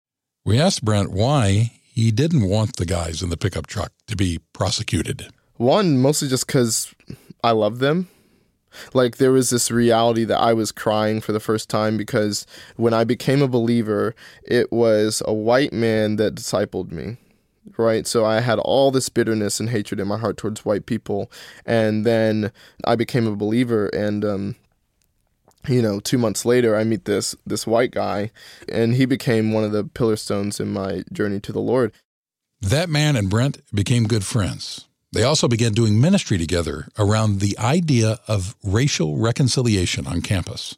We 0.44 0.58
asked 0.58 0.84
Brent 0.84 1.12
why 1.12 1.72
he 1.82 2.10
didn't 2.10 2.48
want 2.48 2.76
the 2.76 2.86
guys 2.86 3.22
in 3.22 3.28
the 3.28 3.36
pickup 3.36 3.66
truck 3.66 3.92
to 4.06 4.16
be 4.16 4.38
prosecuted. 4.52 5.28
One, 5.56 5.98
mostly 5.98 6.28
just 6.28 6.46
because 6.46 6.94
I 7.42 7.50
love 7.50 7.78
them 7.78 8.08
like 8.95 9.16
there 9.16 9.33
was 9.33 9.50
this 9.50 9.71
reality 9.71 10.25
that 10.25 10.40
I 10.40 10.52
was 10.52 10.73
crying 10.73 11.21
for 11.21 11.33
the 11.33 11.40
first 11.40 11.68
time 11.68 11.97
because 11.97 12.47
when 12.76 12.95
I 12.95 13.04
became 13.04 13.42
a 13.42 13.49
believer, 13.49 14.14
it 14.45 14.73
was 14.73 15.23
a 15.26 15.35
white 15.35 15.73
man 15.73 16.16
that 16.16 16.35
discipled 16.35 16.92
me. 16.92 17.16
Right. 17.76 18.06
So 18.06 18.25
I 18.25 18.40
had 18.40 18.61
all 18.61 18.92
this 18.92 19.09
bitterness 19.09 19.59
and 19.59 19.71
hatred 19.71 19.99
in 19.99 20.06
my 20.06 20.18
heart 20.18 20.37
towards 20.37 20.64
white 20.64 20.87
people. 20.87 21.30
And 21.64 22.06
then 22.06 22.52
I 22.85 22.95
became 22.95 23.26
a 23.26 23.35
believer 23.35 23.88
and 23.88 24.25
um, 24.25 24.56
you 25.68 25.83
know, 25.83 26.00
two 26.00 26.18
months 26.18 26.45
later, 26.45 26.76
I 26.76 26.85
meet 26.85 27.04
this 27.04 27.35
this 27.47 27.66
white 27.66 27.90
guy, 27.90 28.30
and 28.68 28.95
he 28.95 29.04
became 29.04 29.52
one 29.52 29.64
of 29.64 29.73
the 29.73 29.85
pillar 29.85 30.16
stones 30.16 30.61
in 30.61 30.73
my 30.73 31.02
journey 31.12 31.40
to 31.40 31.52
the 31.52 31.61
Lord. 31.61 31.92
That 32.61 32.88
man 32.88 33.16
and 33.16 33.28
Brent 33.28 33.61
became 33.75 34.04
good 34.04 34.25
friends. 34.25 34.87
They 35.12 35.22
also 35.22 35.48
began 35.48 35.72
doing 35.72 36.00
ministry 36.00 36.36
together 36.36 36.88
around 36.98 37.40
the 37.40 37.56
idea 37.58 38.18
of 38.26 38.54
racial 38.62 39.16
reconciliation 39.16 40.06
on 40.06 40.20
campus. 40.20 40.76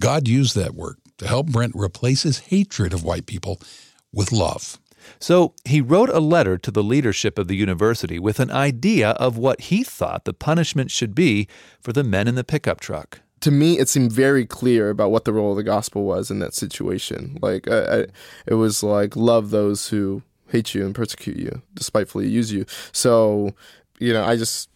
God 0.00 0.28
used 0.28 0.54
that 0.56 0.74
work 0.74 0.98
to 1.18 1.26
help 1.26 1.48
Brent 1.48 1.74
replace 1.74 2.22
his 2.22 2.38
hatred 2.38 2.92
of 2.92 3.04
white 3.04 3.26
people 3.26 3.60
with 4.12 4.32
love. 4.32 4.78
So 5.18 5.54
he 5.64 5.80
wrote 5.80 6.10
a 6.10 6.20
letter 6.20 6.58
to 6.58 6.70
the 6.70 6.82
leadership 6.82 7.38
of 7.38 7.48
the 7.48 7.56
university 7.56 8.18
with 8.18 8.40
an 8.40 8.50
idea 8.50 9.10
of 9.10 9.38
what 9.38 9.62
he 9.62 9.82
thought 9.82 10.24
the 10.24 10.34
punishment 10.34 10.90
should 10.90 11.14
be 11.14 11.48
for 11.80 11.92
the 11.92 12.04
men 12.04 12.28
in 12.28 12.34
the 12.34 12.44
pickup 12.44 12.80
truck. 12.80 13.20
To 13.40 13.50
me, 13.50 13.78
it 13.78 13.88
seemed 13.88 14.12
very 14.12 14.44
clear 14.44 14.90
about 14.90 15.10
what 15.10 15.24
the 15.24 15.32
role 15.32 15.52
of 15.52 15.56
the 15.56 15.62
gospel 15.62 16.04
was 16.04 16.30
in 16.30 16.40
that 16.40 16.54
situation. 16.54 17.38
Like, 17.40 17.68
I, 17.68 18.00
I, 18.00 18.06
it 18.46 18.54
was 18.54 18.82
like, 18.82 19.14
love 19.14 19.50
those 19.50 19.88
who 19.88 20.22
hate 20.48 20.74
you 20.74 20.84
and 20.84 20.94
persecute 20.94 21.36
you, 21.36 21.62
despitefully 21.74 22.28
use 22.28 22.52
you. 22.52 22.64
So, 22.92 23.54
you 23.98 24.12
know, 24.12 24.24
I 24.24 24.36
just 24.36 24.68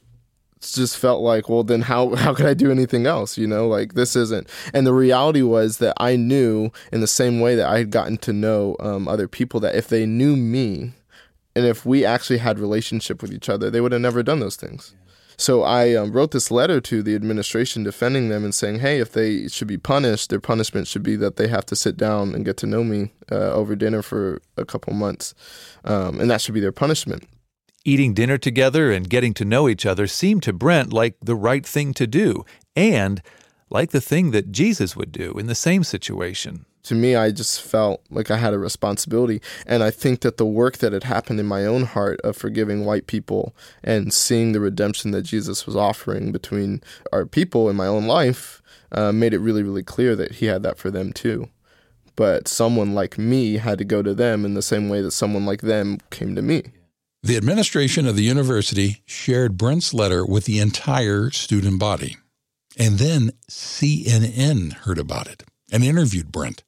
just 0.61 0.97
felt 0.97 1.23
like, 1.23 1.49
well, 1.49 1.65
then 1.65 1.83
how 1.83 2.15
how 2.17 2.35
could 2.35 2.47
I 2.47 2.55
do 2.55 2.71
anything 2.71 3.07
else? 3.07 3.37
You 3.37 3.47
know, 3.47 3.67
like 3.67 3.95
this 3.95 4.17
isn't. 4.17 4.49
And 4.73 4.87
the 4.87 4.95
reality 4.95 5.43
was 5.43 5.79
that 5.79 5.95
I 5.99 6.17
knew 6.17 6.71
in 6.93 7.01
the 7.01 7.07
same 7.07 7.41
way 7.41 7.55
that 7.57 7.69
I 7.69 7.79
had 7.79 7.91
gotten 7.91 8.17
to 8.19 8.33
know 8.33 8.77
um, 8.81 9.09
other 9.09 9.29
people 9.29 9.61
that 9.61 9.75
if 9.75 9.89
they 9.89 10.07
knew 10.07 10.37
me, 10.37 10.93
and 11.55 11.67
if 11.67 11.85
we 11.85 12.05
actually 12.05 12.39
had 12.39 12.59
relationship 12.59 13.21
with 13.21 13.33
each 13.33 13.49
other, 13.49 13.71
they 13.71 13.81
would 13.81 13.93
have 13.93 14.01
never 14.01 14.23
done 14.23 14.41
those 14.41 14.57
things. 14.57 14.95
So 15.43 15.65
I 15.65 15.95
um, 15.97 16.13
wrote 16.13 16.31
this 16.31 16.53
letter 16.53 16.81
to 16.83 17.03
the 17.03 17.17
administration 17.17 17.83
defending 17.83 18.29
them 18.29 18.45
and 18.45 18.55
saying, 18.55 18.79
hey, 18.79 19.01
if 19.01 19.11
they 19.11 19.49
should 19.49 19.67
be 19.67 19.77
punished, 19.77 20.31
their 20.31 20.39
punishment 20.39 20.87
should 20.87 21.03
be 21.03 21.17
that 21.17 21.35
they 21.35 21.49
have 21.49 21.67
to 21.67 21.75
sit 21.75 21.97
down 21.97 22.33
and 22.33 22.45
get 22.45 22.57
to 22.59 22.67
know 22.67 22.85
me 22.85 23.11
uh, 23.29 23.51
over 23.51 23.75
dinner 23.75 24.03
for 24.03 24.41
a 24.57 24.65
couple 24.65 24.93
months. 24.93 25.35
Um, 25.85 26.21
and 26.21 26.31
that 26.31 26.41
should 26.41 26.55
be 26.55 26.61
their 26.61 26.71
punishment. 26.71 27.25
Eating 27.85 28.15
dinner 28.15 28.39
together 28.39 28.93
and 28.93 29.11
getting 29.11 29.35
to 29.35 29.45
know 29.45 29.69
each 29.69 29.85
other 29.85 30.07
seemed 30.07 30.45
to 30.45 30.53
Brent 30.53 30.93
like 30.93 31.17
the 31.21 31.35
right 31.35 31.67
thing 31.67 31.93
to 31.95 32.07
do, 32.07 32.45
and 32.77 33.21
like 33.73 33.91
the 33.91 34.01
thing 34.01 34.31
that 34.31 34.53
Jesus 34.53 34.95
would 34.95 35.11
do 35.11 35.33
in 35.33 35.47
the 35.47 35.55
same 35.55 35.83
situation 35.83 36.67
to 36.85 36.95
me, 36.95 37.15
I 37.15 37.31
just 37.31 37.63
felt 37.63 38.03
like 38.11 38.31
I 38.31 38.37
had 38.37 38.55
a 38.55 38.59
responsibility. 38.59 39.41
And 39.67 39.83
I 39.83 39.91
think 39.91 40.21
that 40.21 40.37
the 40.37 40.47
work 40.47 40.79
that 40.79 40.93
had 40.93 41.05
happened 41.05 41.39
in 41.39 41.47
my 41.47 41.65
own 41.65 41.85
heart 41.85 42.21
of 42.23 42.37
forgiving 42.37 42.85
white 42.85 43.07
people 43.07 43.55
and 43.85 44.13
seeing 44.13 44.53
the 44.53 44.61
redemption 44.61 45.13
that 45.13 45.23
Jesus 45.23 45.67
was 45.67 45.77
offering 45.77 46.33
between 46.33 46.83
our 47.13 47.25
people 47.25 47.69
in 47.69 47.77
my 47.77 47.87
own 47.87 48.07
life 48.07 48.63
uh, 48.91 49.13
made 49.13 49.33
it 49.33 49.39
really, 49.39 49.63
really 49.63 49.83
clear 49.83 50.17
that 50.17 50.37
he 50.37 50.47
had 50.47 50.63
that 50.65 50.79
for 50.79 50.91
them 50.91 51.13
too. 51.13 51.49
But 52.17 52.49
someone 52.49 52.95
like 52.95 53.17
me 53.17 53.57
had 53.57 53.79
to 53.79 53.85
go 53.85 54.03
to 54.03 54.13
them 54.13 54.45
in 54.45 54.55
the 54.55 54.63
same 54.63 54.89
way 54.89 55.01
that 55.01 55.13
someone 55.13 55.47
like 55.47 55.63
them 55.63 55.99
came 56.11 56.35
to 56.35 56.43
me. 56.43 56.65
The 57.23 57.37
administration 57.37 58.07
of 58.07 58.17
the 58.17 58.25
university 58.25 59.03
shared 59.07 59.57
Brent's 59.57 59.95
letter 59.95 60.27
with 60.27 60.45
the 60.45 60.59
entire 60.59 61.31
student 61.31 61.79
body. 61.79 62.17
And 62.79 62.99
then 62.99 63.33
CNN 63.51 64.73
heard 64.73 64.99
about 64.99 65.27
it 65.27 65.45
and 65.71 65.85
interviewed 65.85 66.33
Brent. 66.33 66.65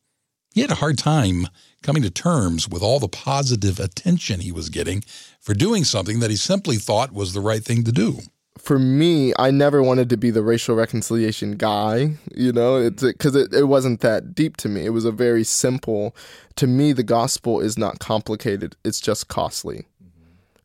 He 0.53 0.61
had 0.61 0.71
a 0.71 0.77
hard 0.77 0.99
time 0.99 1.49
coming 1.83 2.03
to 2.03 2.11
terms 2.11 2.69
with 2.69 2.83
all 2.83 3.01
the 3.01 3.09
positive 3.09 3.81
attention 3.81 4.41
he 4.41 4.53
was 4.53 4.71
getting 4.71 5.03
for 5.41 5.53
doing 5.53 5.85
something 5.85 6.21
that 6.21 6.31
he 6.31 6.37
simply 6.37 6.77
thought 6.77 7.13
was 7.13 7.33
the 7.33 7.41
right 7.41 7.63
thing 7.63 7.85
to 7.85 7.93
do. 7.93 8.21
For 8.57 8.79
me, 8.79 9.33
I 9.37 9.51
never 9.51 9.83
wanted 9.83 10.09
to 10.11 10.17
be 10.17 10.31
the 10.31 10.43
racial 10.43 10.77
reconciliation 10.77 11.57
guy, 11.57 12.15
you 12.35 12.53
know, 12.53 12.89
because 12.89 13.35
it, 13.35 13.53
it 13.53 13.65
wasn't 13.65 14.01
that 14.01 14.35
deep 14.35 14.57
to 14.59 14.69
me. 14.69 14.87
It 14.87 14.91
was 14.91 15.05
a 15.05 15.13
very 15.13 15.43
simple, 15.43 16.15
to 16.57 16.69
me, 16.69 16.93
the 16.93 17.03
gospel 17.03 17.61
is 17.61 17.77
not 17.77 17.99
complicated, 17.99 18.77
it's 18.85 19.01
just 19.01 19.27
costly. 19.27 19.87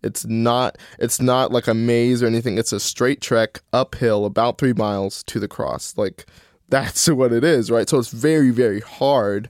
It's 0.03 0.25
not 0.25 0.77
it's 0.99 1.21
not 1.21 1.51
like 1.51 1.67
a 1.67 1.73
maze 1.73 2.23
or 2.23 2.27
anything. 2.27 2.57
It's 2.57 2.73
a 2.73 2.79
straight 2.79 3.21
trek 3.21 3.61
uphill 3.73 4.25
about 4.25 4.57
3 4.57 4.73
miles 4.73 5.23
to 5.23 5.39
the 5.39 5.47
cross. 5.47 5.97
Like 5.97 6.25
that's 6.69 7.07
what 7.09 7.33
it 7.33 7.43
is, 7.43 7.71
right? 7.71 7.89
So 7.89 7.99
it's 7.99 8.09
very 8.09 8.51
very 8.51 8.81
hard 8.81 9.49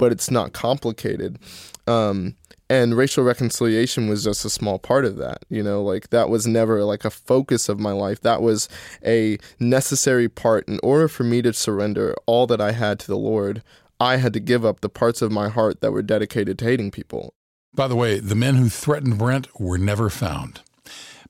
but 0.00 0.12
it's 0.12 0.30
not 0.30 0.54
complicated. 0.54 1.38
Um, 1.86 2.34
and 2.70 2.96
racial 2.96 3.22
reconciliation 3.22 4.08
was 4.08 4.24
just 4.24 4.46
a 4.46 4.50
small 4.50 4.78
part 4.78 5.04
of 5.04 5.16
that 5.16 5.44
you 5.50 5.62
know 5.62 5.82
like 5.82 6.08
that 6.10 6.30
was 6.30 6.46
never 6.46 6.84
like 6.84 7.04
a 7.04 7.10
focus 7.10 7.68
of 7.68 7.80
my 7.80 7.90
life 7.90 8.20
that 8.20 8.40
was 8.40 8.68
a 9.04 9.36
necessary 9.58 10.28
part 10.28 10.66
in 10.68 10.78
order 10.82 11.08
for 11.08 11.24
me 11.24 11.42
to 11.42 11.52
surrender 11.52 12.14
all 12.26 12.46
that 12.46 12.60
i 12.60 12.70
had 12.70 13.00
to 13.00 13.08
the 13.08 13.18
lord 13.18 13.62
i 13.98 14.16
had 14.16 14.32
to 14.32 14.40
give 14.40 14.64
up 14.64 14.80
the 14.80 14.88
parts 14.88 15.20
of 15.20 15.32
my 15.32 15.48
heart 15.48 15.80
that 15.80 15.90
were 15.90 16.02
dedicated 16.02 16.58
to 16.58 16.64
hating 16.64 16.90
people 16.92 17.34
by 17.74 17.88
the 17.88 17.96
way 17.96 18.18
the 18.18 18.34
men 18.34 18.56
who 18.56 18.68
threatened 18.68 19.18
brent 19.18 19.48
were 19.60 19.78
never 19.78 20.10
found 20.10 20.60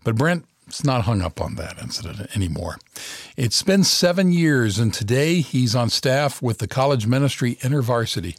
but 0.04 0.16
brent 0.16 0.44
it's 0.70 0.85
not 0.85 1.02
hung 1.02 1.20
up 1.20 1.40
on 1.40 1.56
that 1.56 1.82
incident 1.82 2.30
anymore. 2.37 2.78
It's 3.37 3.61
been 3.61 3.82
seven 3.82 4.30
years, 4.30 4.78
and 4.78 4.94
today 4.94 5.40
he's 5.40 5.75
on 5.75 5.90
staff 5.90 6.40
with 6.40 6.59
the 6.59 6.68
college 6.68 7.09
ministry 7.09 7.56
InterVarsity, 7.56 8.37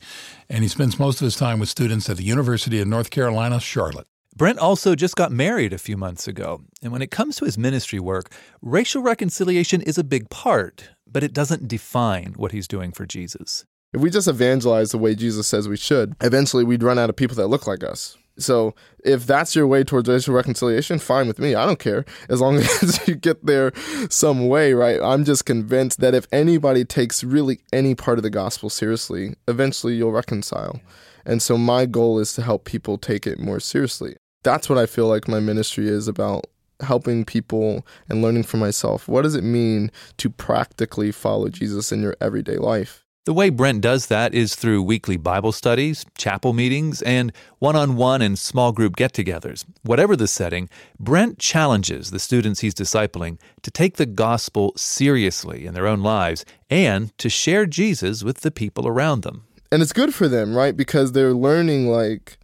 and 0.49 0.63
he 0.63 0.69
spends 0.69 0.97
most 0.97 1.19
of 1.19 1.25
his 1.25 1.35
time 1.35 1.59
with 1.59 1.67
students 1.67 2.09
at 2.09 2.15
the 2.15 2.23
University 2.23 2.79
of 2.79 2.87
North 2.87 3.09
Carolina, 3.09 3.59
Charlotte. 3.59 4.07
Brent 4.33 4.59
also 4.59 4.95
just 4.95 5.17
got 5.17 5.33
married 5.33 5.73
a 5.73 5.77
few 5.77 5.97
months 5.97 6.25
ago, 6.25 6.61
and 6.81 6.93
when 6.93 7.01
it 7.01 7.11
comes 7.11 7.35
to 7.35 7.45
his 7.45 7.57
ministry 7.57 7.99
work, 7.99 8.31
racial 8.61 9.01
reconciliation 9.01 9.81
is 9.81 9.97
a 9.97 10.03
big 10.03 10.29
part, 10.29 10.91
but 11.05 11.23
it 11.23 11.33
doesn't 11.33 11.67
define 11.67 12.35
what 12.37 12.53
he's 12.53 12.65
doing 12.65 12.93
for 12.93 13.05
Jesus. 13.05 13.65
If 13.93 13.99
we 13.99 14.09
just 14.09 14.29
evangelize 14.29 14.91
the 14.91 14.97
way 14.97 15.15
Jesus 15.15 15.47
says 15.47 15.67
we 15.67 15.75
should, 15.75 16.15
eventually 16.21 16.63
we'd 16.63 16.83
run 16.83 16.97
out 16.97 17.09
of 17.09 17.15
people 17.17 17.35
that 17.35 17.47
look 17.47 17.67
like 17.67 17.83
us. 17.83 18.17
So 18.37 18.73
if 19.03 19.27
that's 19.27 19.53
your 19.53 19.67
way 19.67 19.83
towards 19.83 20.07
racial 20.07 20.33
reconciliation, 20.33 20.97
fine 20.97 21.27
with 21.27 21.39
me. 21.39 21.55
I 21.55 21.65
don't 21.65 21.79
care 21.79 22.05
as 22.29 22.39
long 22.39 22.55
as 22.81 23.05
you 23.05 23.15
get 23.15 23.45
there 23.45 23.73
some 24.09 24.47
way, 24.47 24.73
right? 24.73 25.01
I'm 25.01 25.25
just 25.25 25.45
convinced 25.45 25.99
that 25.99 26.15
if 26.15 26.25
anybody 26.31 26.85
takes 26.85 27.21
really 27.21 27.59
any 27.73 27.93
part 27.93 28.17
of 28.17 28.23
the 28.23 28.29
gospel 28.29 28.69
seriously, 28.69 29.35
eventually 29.49 29.95
you'll 29.95 30.13
reconcile. 30.13 30.79
And 31.25 31.41
so 31.41 31.57
my 31.57 31.85
goal 31.85 32.17
is 32.19 32.33
to 32.35 32.41
help 32.41 32.63
people 32.63 32.97
take 32.97 33.27
it 33.27 33.39
more 33.39 33.59
seriously. 33.59 34.15
That's 34.43 34.69
what 34.69 34.79
I 34.79 34.85
feel 34.85 35.07
like 35.07 35.27
my 35.27 35.41
ministry 35.41 35.89
is 35.89 36.07
about 36.07 36.45
helping 36.79 37.25
people 37.25 37.85
and 38.07 38.21
learning 38.21 38.43
for 38.43 38.57
myself. 38.57 39.09
What 39.09 39.23
does 39.23 39.35
it 39.35 39.43
mean 39.43 39.91
to 40.17 40.29
practically 40.29 41.11
follow 41.11 41.49
Jesus 41.49 41.91
in 41.91 42.01
your 42.01 42.15
everyday 42.21 42.55
life? 42.55 43.05
The 43.23 43.33
way 43.33 43.51
Brent 43.51 43.81
does 43.81 44.07
that 44.07 44.33
is 44.33 44.55
through 44.55 44.81
weekly 44.81 45.15
Bible 45.15 45.51
studies, 45.51 46.07
chapel 46.17 46.53
meetings, 46.53 47.03
and 47.03 47.31
one 47.59 47.75
on 47.75 47.95
one 47.95 48.19
and 48.19 48.37
small 48.37 48.71
group 48.71 48.95
get 48.95 49.13
togethers. 49.13 49.63
Whatever 49.83 50.15
the 50.15 50.27
setting, 50.27 50.69
Brent 50.99 51.37
challenges 51.37 52.09
the 52.09 52.17
students 52.17 52.61
he's 52.61 52.73
discipling 52.73 53.37
to 53.61 53.69
take 53.69 53.97
the 53.97 54.07
gospel 54.07 54.73
seriously 54.75 55.67
in 55.67 55.75
their 55.75 55.85
own 55.85 56.01
lives 56.01 56.45
and 56.67 57.15
to 57.19 57.29
share 57.29 57.67
Jesus 57.67 58.23
with 58.23 58.39
the 58.39 58.49
people 58.49 58.87
around 58.87 59.21
them. 59.21 59.43
And 59.71 59.83
it's 59.83 59.93
good 59.93 60.15
for 60.15 60.27
them, 60.27 60.55
right? 60.55 60.75
Because 60.75 61.11
they're 61.11 61.35
learning, 61.35 61.89
like, 61.89 62.39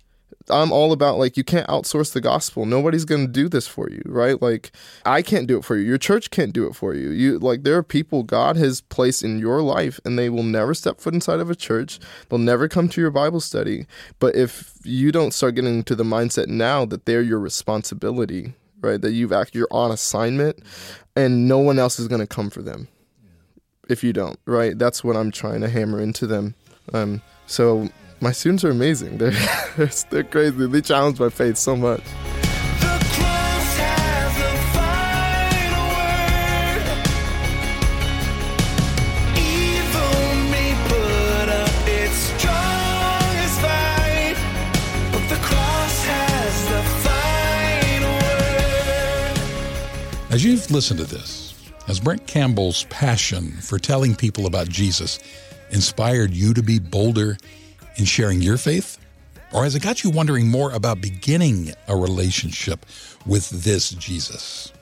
I'm 0.50 0.72
all 0.72 0.92
about 0.92 1.18
like 1.18 1.36
you 1.36 1.44
can't 1.44 1.68
outsource 1.68 2.13
the 2.13 2.22
gospel. 2.22 2.66
Nobody's 2.66 3.06
going 3.06 3.27
to 3.27 3.32
do 3.32 3.50
this 3.50 3.68
for 3.68 3.89
you, 3.89 4.01
right? 4.06 4.42
Like 4.42 4.72
I 5.06 5.22
can't 5.22 5.48
do 5.48 5.58
it 5.58 5.66
for 5.66 5.75
you. 5.75 5.84
Your 5.84 5.98
church 5.98 6.30
can't 6.32 6.54
do 6.54 6.68
it 6.68 6.75
for 6.75 6.94
you. 6.94 7.10
You 7.10 7.39
like 7.39 7.63
there 7.63 7.77
are 7.77 7.84
people 7.84 8.24
God 8.24 8.56
has 8.56 8.82
placed 8.82 9.24
in 9.24 9.39
your 9.39 9.62
life 9.62 10.00
and 10.06 10.18
they 10.18 10.30
will 10.30 10.44
never 10.44 10.74
step 10.74 11.01
foot 11.01 11.13
inside 11.13 11.39
of 11.39 11.50
a 11.50 11.56
church. 11.56 12.00
They'll 12.30 12.39
never 12.39 12.68
come 12.68 12.88
to 12.89 13.01
your 13.01 13.12
Bible 13.12 13.42
study. 13.42 13.86
But 14.20 14.36
if 14.36 14.74
you 14.84 15.12
don't 15.12 15.34
start 15.34 15.56
getting 15.56 15.84
to 15.84 15.96
the 15.96 16.04
mindset 16.04 16.48
now 16.48 16.86
that 16.86 17.06
they're 17.06 17.22
your 17.22 17.39
responsibility, 17.39 18.54
right? 18.80 19.01
That 19.01 19.12
you've 19.12 19.34
act 19.34 19.54
you're 19.54 19.68
on 19.72 19.92
assignment 19.92 20.60
and 21.16 21.48
no 21.48 21.58
one 21.58 21.77
else 21.77 22.00
is 22.00 22.08
going 22.08 22.22
to 22.22 22.27
come 22.27 22.50
for 22.50 22.62
them. 22.62 22.88
If 23.89 24.04
you 24.04 24.13
don't, 24.13 24.39
right? 24.46 24.77
That's 24.77 25.04
what 25.04 25.18
I'm 25.18 25.32
trying 25.32 25.62
to 25.62 25.70
hammer 25.70 26.01
into 26.01 26.25
them. 26.27 26.56
Um 26.94 27.22
so 27.48 27.89
my 28.22 28.32
students 28.32 28.64
are 28.64 28.72
amazing. 28.72 29.18
They're 29.18 29.32
they're 30.10 30.24
crazy. 30.24 30.68
They 30.68 30.82
challenge 30.82 31.20
my 31.20 31.30
faith 31.30 31.58
so 31.58 31.76
much. 31.76 32.02
As 50.30 50.44
you've 50.44 50.70
listened 50.70 51.00
to 51.00 51.06
this, 51.06 51.56
has 51.88 52.00
Brent 52.00 52.28
Campbell's 52.28 52.84
passion 52.92 53.50
for 53.54 53.80
telling 53.80 54.14
people 54.14 54.46
about 54.46 54.70
Jesus 54.70 55.18
inspired 55.72 56.32
you 56.32 56.54
to 56.54 56.62
be 56.62 56.78
bolder 56.78 57.38
in 57.98 58.06
sharing 58.06 58.42
your 58.42 58.58
faith? 58.58 58.98
Or 59.54 59.63
has 59.63 59.75
it 59.75 59.82
got 59.82 60.04
you 60.04 60.10
wondering 60.10 60.50
more 60.50 60.72
about 60.72 61.00
beginning 61.01 61.72
a 61.88 61.96
relationship 61.96 62.86
with 63.25 63.50
this 63.50 63.92
Jesus? 63.92 64.74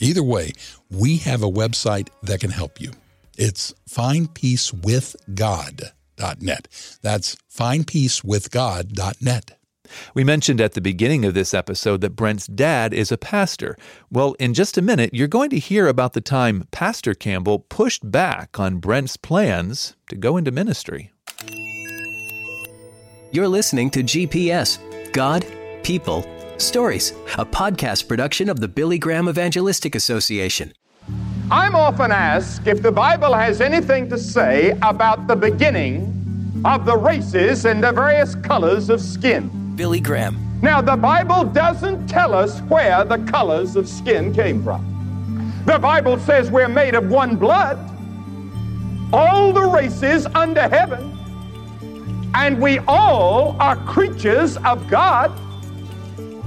Either 0.00 0.22
way, 0.22 0.52
we 0.90 1.16
have 1.18 1.42
a 1.42 1.50
website 1.50 2.08
that 2.22 2.40
can 2.40 2.50
help 2.50 2.80
you. 2.80 2.90
It's 3.38 3.72
findpeacewithgod.net. 3.88 6.68
That's 7.02 7.36
findpeacewithgod.net. 7.54 9.58
We 10.14 10.24
mentioned 10.24 10.60
at 10.60 10.72
the 10.72 10.80
beginning 10.80 11.24
of 11.24 11.34
this 11.34 11.52
episode 11.52 12.00
that 12.00 12.16
Brent's 12.16 12.46
dad 12.46 12.94
is 12.94 13.12
a 13.12 13.18
pastor. 13.18 13.76
Well, 14.10 14.34
in 14.38 14.54
just 14.54 14.78
a 14.78 14.82
minute, 14.82 15.10
you're 15.12 15.28
going 15.28 15.50
to 15.50 15.58
hear 15.58 15.86
about 15.86 16.14
the 16.14 16.20
time 16.20 16.66
Pastor 16.70 17.14
Campbell 17.14 17.58
pushed 17.58 18.10
back 18.10 18.58
on 18.58 18.78
Brent's 18.78 19.16
plans 19.16 19.94
to 20.08 20.16
go 20.16 20.36
into 20.36 20.50
ministry. 20.50 21.12
You're 23.34 23.48
listening 23.48 23.88
to 23.92 24.02
GPS 24.02 24.78
God, 25.14 25.46
People, 25.82 26.26
Stories, 26.58 27.12
a 27.38 27.46
podcast 27.46 28.06
production 28.06 28.50
of 28.50 28.60
the 28.60 28.68
Billy 28.68 28.98
Graham 28.98 29.26
Evangelistic 29.26 29.94
Association. 29.94 30.74
I'm 31.50 31.74
often 31.74 32.12
asked 32.12 32.66
if 32.66 32.82
the 32.82 32.92
Bible 32.92 33.32
has 33.32 33.62
anything 33.62 34.10
to 34.10 34.18
say 34.18 34.78
about 34.82 35.28
the 35.28 35.34
beginning 35.34 36.60
of 36.66 36.84
the 36.84 36.94
races 36.94 37.64
and 37.64 37.82
the 37.82 37.90
various 37.90 38.34
colors 38.34 38.90
of 38.90 39.00
skin. 39.00 39.50
Billy 39.76 40.00
Graham. 40.00 40.36
Now, 40.60 40.82
the 40.82 40.96
Bible 40.96 41.44
doesn't 41.44 42.08
tell 42.08 42.34
us 42.34 42.60
where 42.60 43.02
the 43.02 43.16
colors 43.16 43.76
of 43.76 43.88
skin 43.88 44.34
came 44.34 44.62
from. 44.62 45.62
The 45.64 45.78
Bible 45.78 46.18
says 46.18 46.50
we're 46.50 46.68
made 46.68 46.94
of 46.94 47.08
one 47.08 47.36
blood, 47.36 47.78
all 49.10 49.54
the 49.54 49.64
races 49.64 50.26
under 50.34 50.68
heaven, 50.68 51.11
and 52.34 52.60
we 52.60 52.78
all 52.80 53.56
are 53.60 53.76
creatures 53.84 54.56
of 54.58 54.88
God. 54.88 55.30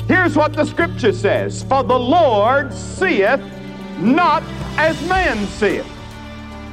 Here's 0.08 0.36
what 0.36 0.54
the 0.54 0.66
scripture 0.66 1.14
says 1.14 1.64
For 1.64 1.84
the 1.84 1.98
Lord 1.98 2.74
seeth 2.74 3.42
not 4.00 4.44
as 4.78 5.02
man 5.08 5.46
seeth. 5.48 5.88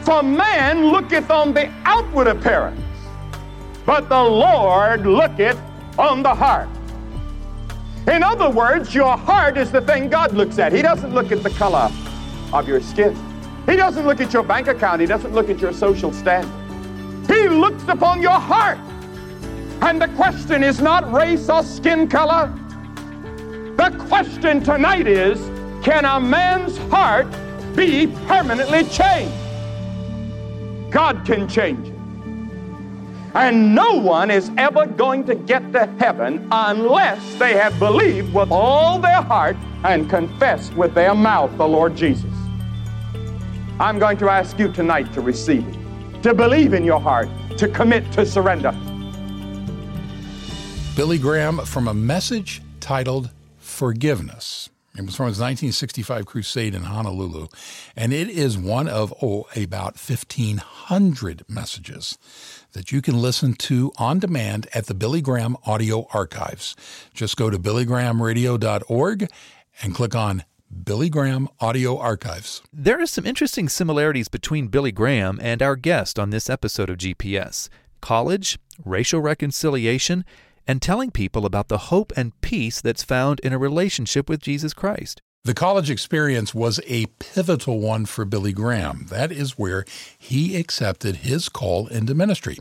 For 0.02 0.22
man 0.22 0.88
looketh 0.88 1.30
on 1.30 1.54
the 1.54 1.70
outward 1.84 2.26
appearance, 2.26 2.80
but 3.86 4.08
the 4.08 4.22
Lord 4.22 5.06
looketh 5.06 5.60
on 5.98 6.22
the 6.22 6.34
heart. 6.34 6.68
In 8.08 8.24
other 8.24 8.50
words, 8.50 8.94
your 8.94 9.16
heart 9.16 9.56
is 9.56 9.70
the 9.70 9.80
thing 9.80 10.08
God 10.08 10.32
looks 10.32 10.58
at. 10.58 10.72
He 10.72 10.82
doesn't 10.82 11.14
look 11.14 11.30
at 11.30 11.44
the 11.44 11.50
color 11.50 11.88
of 12.52 12.66
your 12.66 12.80
skin. 12.80 13.16
He 13.66 13.76
doesn't 13.76 14.04
look 14.04 14.20
at 14.20 14.32
your 14.32 14.42
bank 14.42 14.66
account. 14.66 15.00
He 15.00 15.06
doesn't 15.06 15.32
look 15.32 15.48
at 15.48 15.60
your 15.60 15.72
social 15.72 16.12
standing. 16.12 16.50
He 17.28 17.48
looks 17.48 17.84
upon 17.86 18.20
your 18.20 18.32
heart. 18.32 18.78
And 19.82 20.00
the 20.00 20.06
question 20.08 20.62
is 20.62 20.80
not 20.80 21.12
race 21.12 21.48
or 21.48 21.64
skin 21.64 22.08
color. 22.08 22.46
The 23.76 23.90
question 24.06 24.62
tonight 24.62 25.08
is 25.08 25.40
can 25.84 26.04
a 26.04 26.20
man's 26.20 26.78
heart 26.88 27.26
be 27.74 28.06
permanently 28.28 28.84
changed? 28.84 29.34
God 30.92 31.24
can 31.26 31.48
change 31.48 31.88
it. 31.88 31.94
And 33.34 33.74
no 33.74 33.98
one 33.98 34.30
is 34.30 34.52
ever 34.56 34.86
going 34.86 35.24
to 35.24 35.34
get 35.34 35.72
to 35.72 35.86
heaven 35.98 36.46
unless 36.52 37.34
they 37.40 37.54
have 37.54 37.76
believed 37.80 38.32
with 38.32 38.52
all 38.52 39.00
their 39.00 39.20
heart 39.20 39.56
and 39.82 40.08
confessed 40.08 40.74
with 40.74 40.94
their 40.94 41.14
mouth 41.14 41.56
the 41.56 41.66
Lord 41.66 41.96
Jesus. 41.96 42.30
I'm 43.80 43.98
going 43.98 44.18
to 44.18 44.28
ask 44.28 44.60
you 44.60 44.72
tonight 44.72 45.12
to 45.14 45.20
receive 45.20 45.66
it, 45.66 46.22
to 46.22 46.34
believe 46.34 46.72
in 46.72 46.84
your 46.84 47.00
heart, 47.00 47.28
to 47.58 47.66
commit 47.66 48.12
to 48.12 48.24
surrender. 48.24 48.72
Billy 50.94 51.16
Graham 51.16 51.56
from 51.60 51.88
a 51.88 51.94
message 51.94 52.60
titled 52.78 53.30
Forgiveness. 53.56 54.68
It 54.94 55.06
was 55.06 55.16
from 55.16 55.28
his 55.28 55.38
1965 55.38 56.26
crusade 56.26 56.74
in 56.74 56.82
Honolulu, 56.82 57.46
and 57.96 58.12
it 58.12 58.28
is 58.28 58.58
one 58.58 58.88
of, 58.88 59.14
oh, 59.22 59.46
about 59.56 59.96
1,500 59.96 61.44
messages 61.48 62.18
that 62.72 62.92
you 62.92 63.00
can 63.00 63.22
listen 63.22 63.54
to 63.54 63.90
on 63.96 64.18
demand 64.18 64.68
at 64.74 64.84
the 64.84 64.92
Billy 64.92 65.22
Graham 65.22 65.56
Audio 65.64 66.06
Archives. 66.12 66.76
Just 67.14 67.38
go 67.38 67.48
to 67.48 67.58
billygrahamradio.org 67.58 69.30
and 69.82 69.94
click 69.94 70.14
on 70.14 70.44
Billy 70.84 71.08
Graham 71.08 71.48
Audio 71.58 71.96
Archives. 71.96 72.60
There 72.70 73.00
are 73.00 73.06
some 73.06 73.24
interesting 73.24 73.70
similarities 73.70 74.28
between 74.28 74.68
Billy 74.68 74.92
Graham 74.92 75.38
and 75.40 75.62
our 75.62 75.76
guest 75.76 76.18
on 76.18 76.28
this 76.28 76.50
episode 76.50 76.90
of 76.90 76.98
GPS 76.98 77.70
college, 78.02 78.58
racial 78.84 79.20
reconciliation, 79.20 80.26
and 80.66 80.80
telling 80.80 81.10
people 81.10 81.46
about 81.46 81.68
the 81.68 81.78
hope 81.78 82.12
and 82.16 82.38
peace 82.40 82.80
that's 82.80 83.02
found 83.02 83.40
in 83.40 83.52
a 83.52 83.58
relationship 83.58 84.28
with 84.28 84.40
Jesus 84.40 84.74
Christ. 84.74 85.20
The 85.44 85.54
college 85.54 85.90
experience 85.90 86.54
was 86.54 86.78
a 86.86 87.06
pivotal 87.18 87.80
one 87.80 88.06
for 88.06 88.24
Billy 88.24 88.52
Graham. 88.52 89.06
That 89.10 89.32
is 89.32 89.58
where 89.58 89.84
he 90.16 90.56
accepted 90.56 91.16
his 91.16 91.48
call 91.48 91.88
into 91.88 92.14
ministry. 92.14 92.58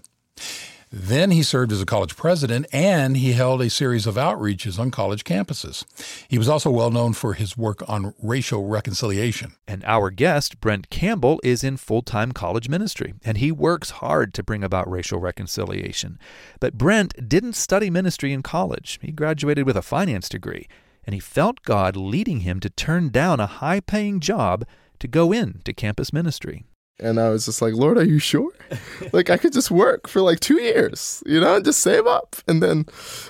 Then 0.94 1.32
he 1.32 1.42
served 1.42 1.72
as 1.72 1.82
a 1.82 1.86
college 1.86 2.18
president 2.18 2.66
and 2.74 3.16
he 3.16 3.32
held 3.32 3.62
a 3.62 3.70
series 3.70 4.06
of 4.06 4.16
outreaches 4.16 4.78
on 4.78 4.92
college 4.92 5.24
campuses. 5.24 5.86
He 6.28 6.38
was 6.38 6.50
also 6.50 6.70
well 6.70 6.92
known 6.92 7.14
for 7.14 7.34
his 7.34 7.56
work 7.56 7.88
on 7.88 8.14
racial 8.22 8.68
reconciliation. 8.68 9.54
And 9.66 9.86
our 9.86 10.10
guest, 10.10 10.60
Brent 10.60 10.90
Campbell, 10.90 11.40
is 11.46 11.64
in 11.64 11.78
full 11.78 12.02
time 12.02 12.34
college 12.34 12.68
ministry, 12.68 13.14
and 13.24 13.38
he 13.38 13.54
works 13.54 13.92
hard 13.92 14.34
to 14.34 14.44
bring 14.44 14.66
about 14.66 14.92
racial 14.92 15.20
reconciliation. 15.20 16.20
But 16.60 16.78
Brent 16.78 17.30
didn't 17.30 17.54
study 17.54 17.90
ministry 17.90 18.34
in 18.34 18.44
college, 18.44 19.00
he 19.02 19.14
graduated 19.14 19.66
with 19.66 19.78
a 19.78 19.82
finance 19.82 20.28
degree, 20.28 20.68
and 21.06 21.14
he 21.14 21.22
felt 21.22 21.64
God 21.64 21.96
leading 21.96 22.42
him 22.42 22.60
to 22.60 22.70
turn 22.70 23.10
down 23.10 23.40
a 23.40 23.48
high 23.48 23.80
paying 23.80 24.20
job 24.20 24.66
to 25.00 25.08
go 25.08 25.32
into 25.32 25.74
campus 25.74 26.12
ministry. 26.12 26.66
And 27.02 27.20
I 27.20 27.30
was 27.30 27.46
just 27.46 27.62
like, 27.62 27.74
Lord, 27.74 27.98
are 27.98 28.06
you 28.06 28.20
sure? 28.20 28.52
like 29.12 29.30
I 29.30 29.38
could 29.38 29.54
just 29.54 29.72
work 29.72 30.08
for 30.08 30.22
like 30.22 30.40
two 30.40 30.62
years, 30.62 31.24
you 31.26 31.40
know, 31.40 31.56
and 31.56 31.66
just 31.66 31.82
save 31.82 32.06
up. 32.06 32.36
And 32.48 32.62
then 32.62 32.86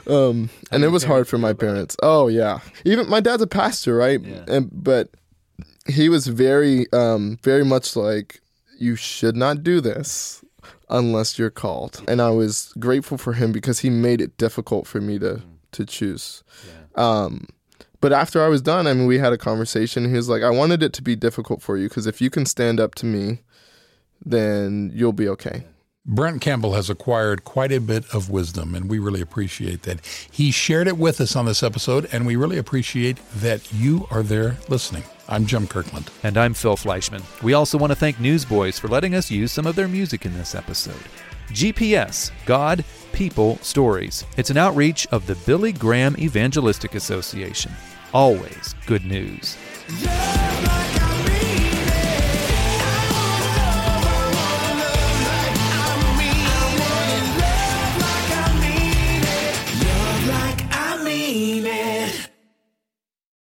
um 0.07 0.49
and 0.71 0.83
it 0.83 0.89
was 0.89 1.03
hard 1.03 1.27
for 1.27 1.37
my 1.37 1.53
parents. 1.53 1.95
Oh 2.03 2.27
yeah. 2.27 2.59
Even 2.85 3.09
my 3.09 3.19
dad's 3.19 3.41
a 3.41 3.47
pastor, 3.47 3.95
right? 3.95 4.21
And 4.47 4.69
but 4.71 5.09
he 5.87 6.09
was 6.09 6.27
very 6.27 6.91
um 6.93 7.39
very 7.43 7.65
much 7.65 7.95
like 7.95 8.41
you 8.77 8.95
should 8.95 9.35
not 9.35 9.63
do 9.63 9.79
this 9.81 10.43
unless 10.89 11.39
you're 11.39 11.49
called. 11.49 12.03
And 12.07 12.21
I 12.21 12.31
was 12.31 12.73
grateful 12.77 13.17
for 13.17 13.33
him 13.33 13.51
because 13.51 13.79
he 13.79 13.89
made 13.89 14.21
it 14.21 14.37
difficult 14.37 14.87
for 14.87 14.99
me 15.01 15.17
to 15.19 15.41
to 15.71 15.85
choose. 15.85 16.43
Um 16.95 17.47
but 18.01 18.11
after 18.11 18.43
I 18.43 18.47
was 18.47 18.63
done, 18.63 18.87
I 18.87 18.93
mean, 18.93 19.05
we 19.05 19.19
had 19.19 19.31
a 19.31 19.37
conversation. 19.37 20.09
He 20.09 20.15
was 20.15 20.27
like, 20.27 20.41
I 20.41 20.49
wanted 20.49 20.81
it 20.81 20.91
to 20.93 21.03
be 21.03 21.15
difficult 21.15 21.61
for 21.61 21.77
you 21.77 21.87
because 21.87 22.07
if 22.07 22.19
you 22.19 22.31
can 22.31 22.47
stand 22.47 22.79
up 22.79 22.95
to 22.95 23.05
me, 23.05 23.41
then 24.25 24.91
you'll 24.93 25.13
be 25.13 25.27
okay. 25.29 25.65
Brent 26.03 26.41
Campbell 26.41 26.73
has 26.73 26.89
acquired 26.89 27.43
quite 27.43 27.71
a 27.71 27.79
bit 27.79 28.05
of 28.11 28.29
wisdom, 28.29 28.73
and 28.73 28.89
we 28.89 28.97
really 28.97 29.21
appreciate 29.21 29.83
that. 29.83 30.03
He 30.31 30.49
shared 30.49 30.87
it 30.87 30.97
with 30.97 31.21
us 31.21 31.35
on 31.35 31.45
this 31.45 31.61
episode, 31.61 32.09
and 32.11 32.25
we 32.25 32.35
really 32.35 32.57
appreciate 32.57 33.19
that 33.35 33.71
you 33.71 34.07
are 34.09 34.23
there 34.23 34.57
listening. 34.67 35.03
I'm 35.29 35.45
Jim 35.45 35.67
Kirkland. 35.67 36.09
And 36.23 36.37
I'm 36.37 36.55
Phil 36.55 36.75
Fleischman. 36.75 37.23
We 37.43 37.53
also 37.53 37.77
want 37.77 37.91
to 37.91 37.95
thank 37.95 38.19
Newsboys 38.19 38.79
for 38.79 38.87
letting 38.87 39.13
us 39.13 39.29
use 39.29 39.51
some 39.51 39.67
of 39.67 39.75
their 39.75 39.87
music 39.87 40.25
in 40.25 40.33
this 40.33 40.55
episode. 40.55 41.03
GPS 41.49 42.31
God, 42.45 42.83
People, 43.13 43.57
Stories. 43.57 44.25
It's 44.37 44.49
an 44.49 44.57
outreach 44.57 45.05
of 45.07 45.27
the 45.27 45.35
Billy 45.35 45.71
Graham 45.71 46.15
Evangelistic 46.17 46.95
Association. 46.95 47.71
Always 48.13 48.73
good 48.87 49.05
news. 49.05 49.55
Love 50.03 50.91
like 50.91 51.00